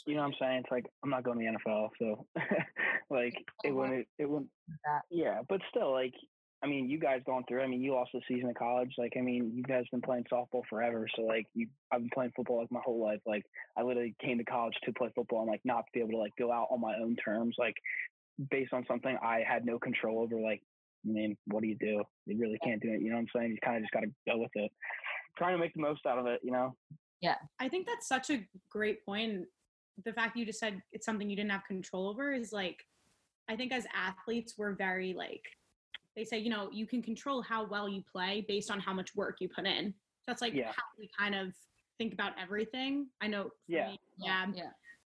you 0.06 0.16
know 0.16 0.22
what 0.22 0.28
I'm 0.28 0.34
saying? 0.40 0.58
It's 0.64 0.72
like 0.72 0.86
I'm 1.04 1.10
not 1.10 1.24
going 1.24 1.40
to 1.40 1.46
the 1.46 1.70
NFL, 1.70 1.90
so 2.00 2.26
like 3.10 3.34
it 3.64 3.72
wouldn't 3.72 4.08
it 4.18 4.30
wouldn't 4.30 4.50
yeah, 5.10 5.42
but 5.48 5.62
still 5.70 5.92
like 5.92 6.14
I 6.64 6.68
mean, 6.68 6.88
you 6.88 7.00
guys 7.00 7.22
going 7.26 7.44
through. 7.48 7.62
I 7.62 7.68
mean, 7.68 7.82
you 7.82 7.94
lost 7.94 8.12
the 8.14 8.22
season 8.28 8.50
of 8.50 8.56
college. 8.56 8.94
Like, 8.98 9.14
I 9.18 9.22
mean, 9.22 9.52
you 9.56 9.64
guys 9.64 9.86
been 9.92 10.02
playing 10.02 10.26
softball 10.32 10.62
forever. 10.70 11.08
So, 11.16 11.24
like, 11.24 11.48
you, 11.56 11.68
I've 11.92 12.02
been 12.02 12.12
playing 12.14 12.34
football 12.36 12.60
like 12.60 12.72
my 12.72 12.82
whole 12.86 13.04
life. 13.04 13.20
Like, 13.26 13.44
I 13.76 13.82
literally 13.82 14.16
came 14.22 14.38
to 14.38 14.44
college 14.44 14.76
to 14.84 14.94
play 14.94 15.10
football 15.16 15.42
and 15.42 15.50
like 15.50 15.62
not 15.66 15.86
be 15.92 16.02
able 16.02 16.12
to 16.12 16.18
like 16.18 16.36
go 16.38 16.52
out 16.52 16.68
on 16.70 16.80
my 16.80 16.96
own 17.02 17.16
terms, 17.16 17.56
like 17.58 17.76
based 18.52 18.74
on 18.74 18.86
something 18.88 19.18
I 19.24 19.44
had 19.48 19.66
no 19.66 19.80
control 19.80 20.20
over. 20.22 20.36
Like, 20.36 20.62
I 21.04 21.12
mean, 21.12 21.36
what 21.48 21.64
do 21.64 21.68
you 21.68 21.78
do? 21.80 22.04
You 22.28 22.38
really 22.40 22.60
can't 22.64 22.82
do 22.82 22.94
it. 22.94 23.02
You 23.02 23.10
know 23.10 23.16
what 23.16 23.22
I'm 23.22 23.42
saying? 23.42 23.52
You 23.52 23.58
kind 23.64 23.78
of 23.78 23.84
just 23.84 23.94
got 23.94 24.02
to 24.02 24.12
go 24.28 24.38
with 24.38 24.52
it. 24.54 24.72
Trying 25.40 25.56
to 25.56 25.60
make 25.60 25.74
the 25.74 25.82
most 25.82 26.06
out 26.06 26.20
of 26.20 26.28
it. 26.28 26.42
You 26.44 26.52
know? 26.52 26.76
Yeah, 27.22 27.36
I 27.60 27.70
think 27.70 27.88
that's 27.88 28.08
such 28.08 28.30
a 28.30 28.48
great 28.70 29.04
point. 29.04 29.46
The 30.04 30.14
fact 30.14 30.38
you 30.38 30.46
just 30.46 30.60
said 30.60 30.82
it's 30.92 31.06
something 31.06 31.30
you 31.30 31.36
didn't 31.36 31.52
have 31.52 31.66
control 31.66 32.08
over 32.10 32.32
is 32.32 32.52
like, 32.52 32.86
I 33.50 33.56
think 33.56 33.72
as 33.72 33.86
athletes, 33.94 34.56
we're 34.58 34.74
very 34.74 35.14
like, 35.14 35.44
they 36.16 36.24
say, 36.24 36.40
you 36.40 36.50
know, 36.50 36.70
you 36.72 36.86
can 36.88 37.02
control 37.02 37.42
how 37.42 37.66
well 37.66 37.88
you 37.88 38.04
play 38.12 38.46
based 38.48 38.72
on 38.72 38.80
how 38.80 38.94
much 38.94 39.16
work 39.16 39.38
you 39.40 39.50
put 39.50 39.66
in. 39.66 39.92
So 39.92 40.26
that's 40.28 40.42
like 40.42 40.54
Yeah. 40.54 40.72
how 40.76 40.84
we 40.98 41.10
kind 41.18 41.36
of 41.36 41.54
think 41.98 42.14
about 42.14 42.34
everything. 42.40 43.08
I 43.22 43.28
know. 43.28 43.46
for 43.46 43.52
Yeah. 43.68 43.92
me, 43.92 44.00
yeah. 44.18 44.46
yeah 44.54 44.70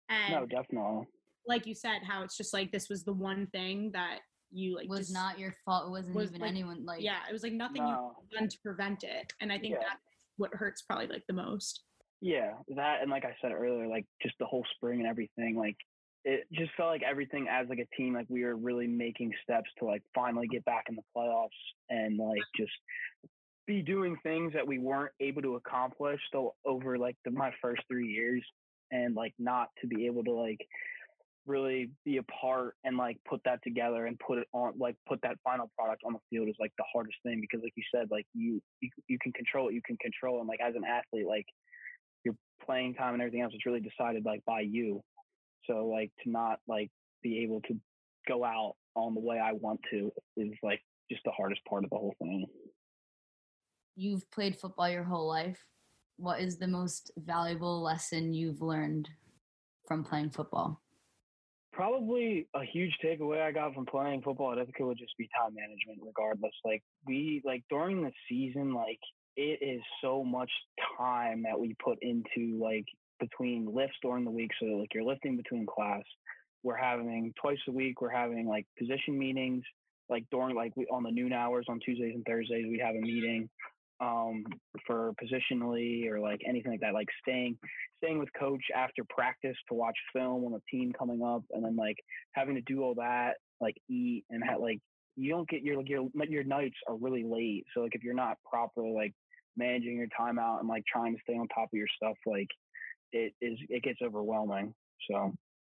And 0.10 0.34
No, 0.34 0.46
definitely. 0.46 1.08
like 1.48 1.66
you 1.66 1.76
said, 1.76 2.02
how 2.04 2.24
it's 2.24 2.38
just 2.38 2.54
like 2.54 2.72
this 2.72 2.90
was 2.90 3.04
the 3.04 3.14
one 3.14 3.48
thing 3.48 3.92
that 3.92 4.20
you 4.52 4.76
like 4.76 4.90
was 4.90 5.00
just, 5.08 5.14
not 5.14 5.40
your 5.40 5.56
fault 5.64 5.88
it 5.88 5.92
wasn't 5.92 6.16
was, 6.16 6.30
even 6.30 6.42
like- 6.42 6.50
anyone 6.50 6.86
like 6.86 7.02
yeah, 7.02 7.20
it 7.30 7.32
was 7.34 7.44
like 7.44 7.54
nothing 7.54 7.84
No. 7.84 8.16
you 8.30 8.38
done 8.38 8.50
to 8.50 8.58
prevent 8.60 9.04
it. 9.04 9.32
And 9.40 9.52
I 9.52 9.58
think 9.58 9.76
Yeah. 9.76 9.84
that's 9.88 10.02
what 10.38 10.54
hurts 10.54 10.82
probably 10.82 11.08
like 11.08 11.26
the 11.28 11.34
most. 11.34 11.84
Yeah, 12.22 12.54
that 12.76 13.02
and 13.02 13.10
like 13.10 13.26
I 13.26 13.36
said 13.42 13.52
earlier, 13.52 13.88
like 13.88 14.06
just 14.22 14.36
the 14.40 14.46
whole 14.46 14.66
spring 14.76 15.00
and 15.00 15.10
everything, 15.10 15.56
like 15.58 15.76
it 16.24 16.46
just 16.54 16.72
felt 16.78 16.90
like 16.90 17.02
everything 17.04 17.48
as 17.50 17.68
like 17.68 17.80
a 17.80 17.96
team, 17.96 18.14
like 18.14 18.28
we 18.30 18.44
were 18.44 18.56
really 18.56 18.88
making 18.88 19.32
steps 19.44 19.70
to 19.80 19.86
like 19.86 20.04
finally 20.14 20.48
get 20.48 20.64
back 20.66 20.86
in 20.88 20.96
the 20.96 21.02
playoffs 21.18 21.50
and 21.90 22.18
like 22.20 22.42
just 22.56 22.72
be 23.66 23.82
doing 23.82 24.18
things 24.22 24.54
that 24.54 24.68
we 24.68 24.78
weren't 24.78 25.12
able 25.20 25.42
to 25.42 25.56
accomplish 25.56 26.20
so 26.32 26.54
over 26.66 26.98
like 26.98 27.16
the, 27.26 27.32
my 27.32 27.52
first 27.62 27.82
three 27.88 28.08
years 28.08 28.44
and 28.92 29.16
like 29.16 29.34
not 29.40 29.70
to 29.80 29.88
be 29.88 30.06
able 30.06 30.24
to 30.24 30.32
like 30.32 30.60
really 31.48 31.90
be 32.06 32.18
a 32.18 32.24
part 32.24 32.76
and 32.84 32.98
like 32.98 33.18
put 33.28 33.42
that 33.46 33.60
together 33.64 34.06
and 34.06 34.20
put 34.20 34.38
it 34.38 34.48
on 34.54 34.74
like 34.78 34.96
put 35.08 35.20
that 35.24 35.38
final 35.44 35.72
product 35.78 36.02
on 36.06 36.14
the 36.14 36.20
field 36.30 36.48
is 36.48 36.56
like 36.60 36.72
the 36.78 36.84
hardest 36.94 37.18
thing 37.24 37.42
because 37.42 37.64
like 37.64 37.74
you 37.76 37.84
said 37.94 38.08
like 38.12 38.26
you 38.34 38.62
you, 38.80 38.90
you 39.08 39.18
can 39.22 39.32
control 39.34 39.66
what 39.66 39.74
you 39.74 39.82
can 39.86 39.98
control 39.98 40.40
and 40.40 40.48
like 40.48 40.60
as 40.62 40.76
an 40.76 40.84
athlete 40.84 41.26
like 41.26 41.46
your 42.24 42.36
playing 42.66 42.96
time 42.96 43.14
and 43.14 43.22
everything 43.22 43.42
else 43.42 43.54
is 43.54 43.66
really 43.66 43.82
decided 43.82 44.26
like 44.26 44.44
by 44.46 44.62
you. 44.62 45.02
So 45.66 45.88
like 45.88 46.12
to 46.24 46.30
not 46.30 46.60
like 46.68 46.90
be 47.22 47.44
able 47.44 47.62
to 47.62 47.80
go 48.28 48.44
out 48.44 48.76
on 48.96 49.14
the 49.14 49.22
way 49.22 49.40
i 49.40 49.54
want 49.54 49.80
to 49.90 50.12
is 50.36 50.52
like 50.62 50.82
just 51.10 51.24
the 51.26 51.32
hardest 51.32 51.64
part 51.66 51.84
of 51.84 51.90
the 51.90 51.98
whole 51.98 52.16
thing. 52.20 52.46
You've 53.96 54.30
played 54.32 54.58
football 54.58 54.90
your 54.90 55.04
whole 55.04 55.28
life. 55.28 55.66
What 56.18 56.40
is 56.40 56.58
the 56.58 56.68
most 56.68 57.12
valuable 57.18 57.82
lesson 57.82 58.34
you've 58.34 58.62
learned 58.62 59.10
from 59.88 60.04
playing 60.04 60.30
football? 60.30 60.82
Probably 61.74 62.48
a 62.54 62.64
huge 62.64 62.98
takeaway 63.04 63.42
I 63.42 63.52
got 63.52 63.74
from 63.74 63.86
playing 63.86 64.22
football 64.22 64.52
at 64.52 64.58
Ithaca 64.58 64.86
would 64.86 64.98
just 64.98 65.18
be 65.18 65.30
time 65.38 65.56
management, 65.56 66.00
regardless. 66.06 66.54
Like 66.64 66.84
we 67.06 67.42
like 67.44 67.64
during 67.70 68.04
the 68.04 68.12
season, 68.30 68.74
like 68.74 69.00
it 69.36 69.60
is 69.62 69.82
so 70.02 70.24
much 70.24 70.52
time 70.98 71.44
that 71.44 71.60
we 71.60 71.76
put 71.84 71.98
into 72.02 72.60
like 72.62 72.86
between 73.20 73.74
lifts 73.74 73.98
during 74.02 74.26
the 74.26 74.32
week. 74.32 74.52
So 74.60 74.66
like 74.66 74.94
you're 74.94 75.04
lifting 75.04 75.38
between 75.38 75.66
class. 75.66 76.04
We're 76.64 76.76
having 76.76 77.34
twice 77.42 77.58
a 77.68 77.72
week, 77.72 78.02
we're 78.02 78.10
having 78.10 78.48
like 78.48 78.66
position 78.78 79.18
meetings. 79.18 79.64
Like 80.10 80.26
during 80.32 80.56
like 80.56 80.76
we 80.76 80.86
on 80.92 81.04
the 81.04 81.12
noon 81.12 81.32
hours 81.34 81.66
on 81.70 81.80
Tuesdays 81.80 82.14
and 82.16 82.26
Thursdays, 82.26 82.66
we 82.70 82.80
have 82.84 82.96
a 82.96 83.02
meeting 83.02 83.50
um 84.02 84.44
for 84.88 85.14
positionally 85.24 86.10
or 86.10 86.20
like 86.20 86.42
anything 86.48 86.72
like 86.72 86.82
that, 86.82 86.94
like 86.94 87.08
staying 87.22 87.58
staying 88.04 88.20
with 88.20 88.30
coach 88.38 88.64
after 88.76 89.04
practice 89.10 89.56
to 89.70 89.76
watch 89.76 89.98
film 90.12 90.44
on 90.44 90.52
the 90.52 90.62
team 90.70 90.92
coming 90.98 91.22
up 91.24 91.44
and 91.52 91.64
then 91.64 91.76
like 91.76 91.98
having 92.34 92.56
to 92.56 92.62
do 92.62 92.84
all 92.84 92.96
that 92.96 93.34
like 93.62 93.76
eat 93.90 94.26
and 94.30 94.44
have 94.44 94.60
like 94.60 94.80
you 95.16 95.32
don't 95.32 95.48
get 95.50 95.62
your 95.62 95.78
like 95.78 95.90
your 95.90 96.08
your 96.28 96.44
nights 96.44 96.76
are 96.88 96.96
really 96.96 97.24
late 97.24 97.66
so 97.74 97.82
like 97.82 97.94
if 97.94 98.04
you're 98.04 98.14
not 98.14 98.38
properly 98.50 98.92
like 98.92 99.14
managing 99.58 99.98
your 99.98 100.08
time 100.18 100.40
out 100.40 100.60
and 100.60 100.70
like 100.70 100.84
trying 100.86 101.16
to 101.16 101.22
stay 101.22 101.34
on 101.38 101.48
top 101.50 101.66
of 101.66 101.78
your 101.78 101.88
stuff 101.96 102.18
like 102.26 102.48
it 103.12 103.34
is 103.42 103.58
it 103.70 103.84
gets 103.84 104.02
overwhelming. 104.02 104.74
So 105.10 105.34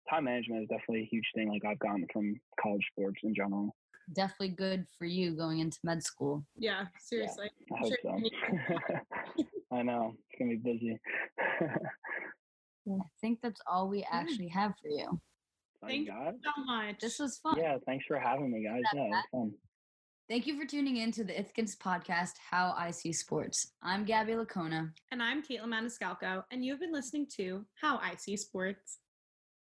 time 0.08 0.24
management 0.24 0.62
is 0.62 0.68
definitely 0.68 1.02
a 1.02 1.08
huge 1.10 1.26
thing 1.34 1.48
like 1.48 1.64
i've 1.64 1.80
gotten 1.80 2.06
from 2.12 2.38
college 2.60 2.84
sports 2.92 3.20
in 3.22 3.34
general. 3.34 3.74
Definitely 4.12 4.50
good 4.50 4.86
for 4.98 5.04
you 5.04 5.32
going 5.32 5.58
into 5.58 5.78
med 5.82 6.00
school. 6.02 6.44
Yeah, 6.56 6.84
seriously. 7.00 7.50
i 7.72 7.78
hope 7.78 7.92
Sure, 8.02 8.20
so. 9.36 9.44
I 9.72 9.82
know 9.82 10.14
it's 10.30 10.38
gonna 10.38 10.52
be 10.52 10.56
busy. 10.56 11.00
I 12.88 13.04
think 13.20 13.40
that's 13.42 13.60
all 13.66 13.88
we 13.88 14.06
actually 14.10 14.46
have 14.48 14.74
for 14.80 14.88
you. 14.88 15.20
Thank 15.84 16.06
God. 16.06 16.36
so 16.42 16.64
much. 16.64 17.00
this 17.00 17.18
was 17.18 17.36
fun. 17.38 17.56
Yeah 17.58 17.76
thanks 17.84 18.04
for 18.06 18.18
having 18.18 18.50
me 18.52 18.64
guys. 18.64 18.82
Yeah 18.94 19.02
it 19.02 19.10
was 19.10 19.24
fun 19.32 19.52
thank 20.28 20.46
you 20.46 20.58
for 20.58 20.66
tuning 20.66 20.98
in 20.98 21.12
to 21.12 21.24
the 21.24 21.32
ithacans 21.32 21.76
podcast 21.76 22.32
how 22.50 22.74
i 22.76 22.90
see 22.90 23.12
sports 23.12 23.72
i'm 23.82 24.04
gabby 24.04 24.32
laccona 24.32 24.90
and 25.12 25.22
I'm 25.22 25.42
Kaitlin 25.42 25.68
Maniscalco, 25.68 26.44
and 26.50 26.64
you've 26.64 26.80
been 26.80 26.92
listening 26.92 27.26
to 27.36 27.64
How 27.80 27.98
I 27.98 28.16
See 28.16 28.36
Sports. 28.36 28.98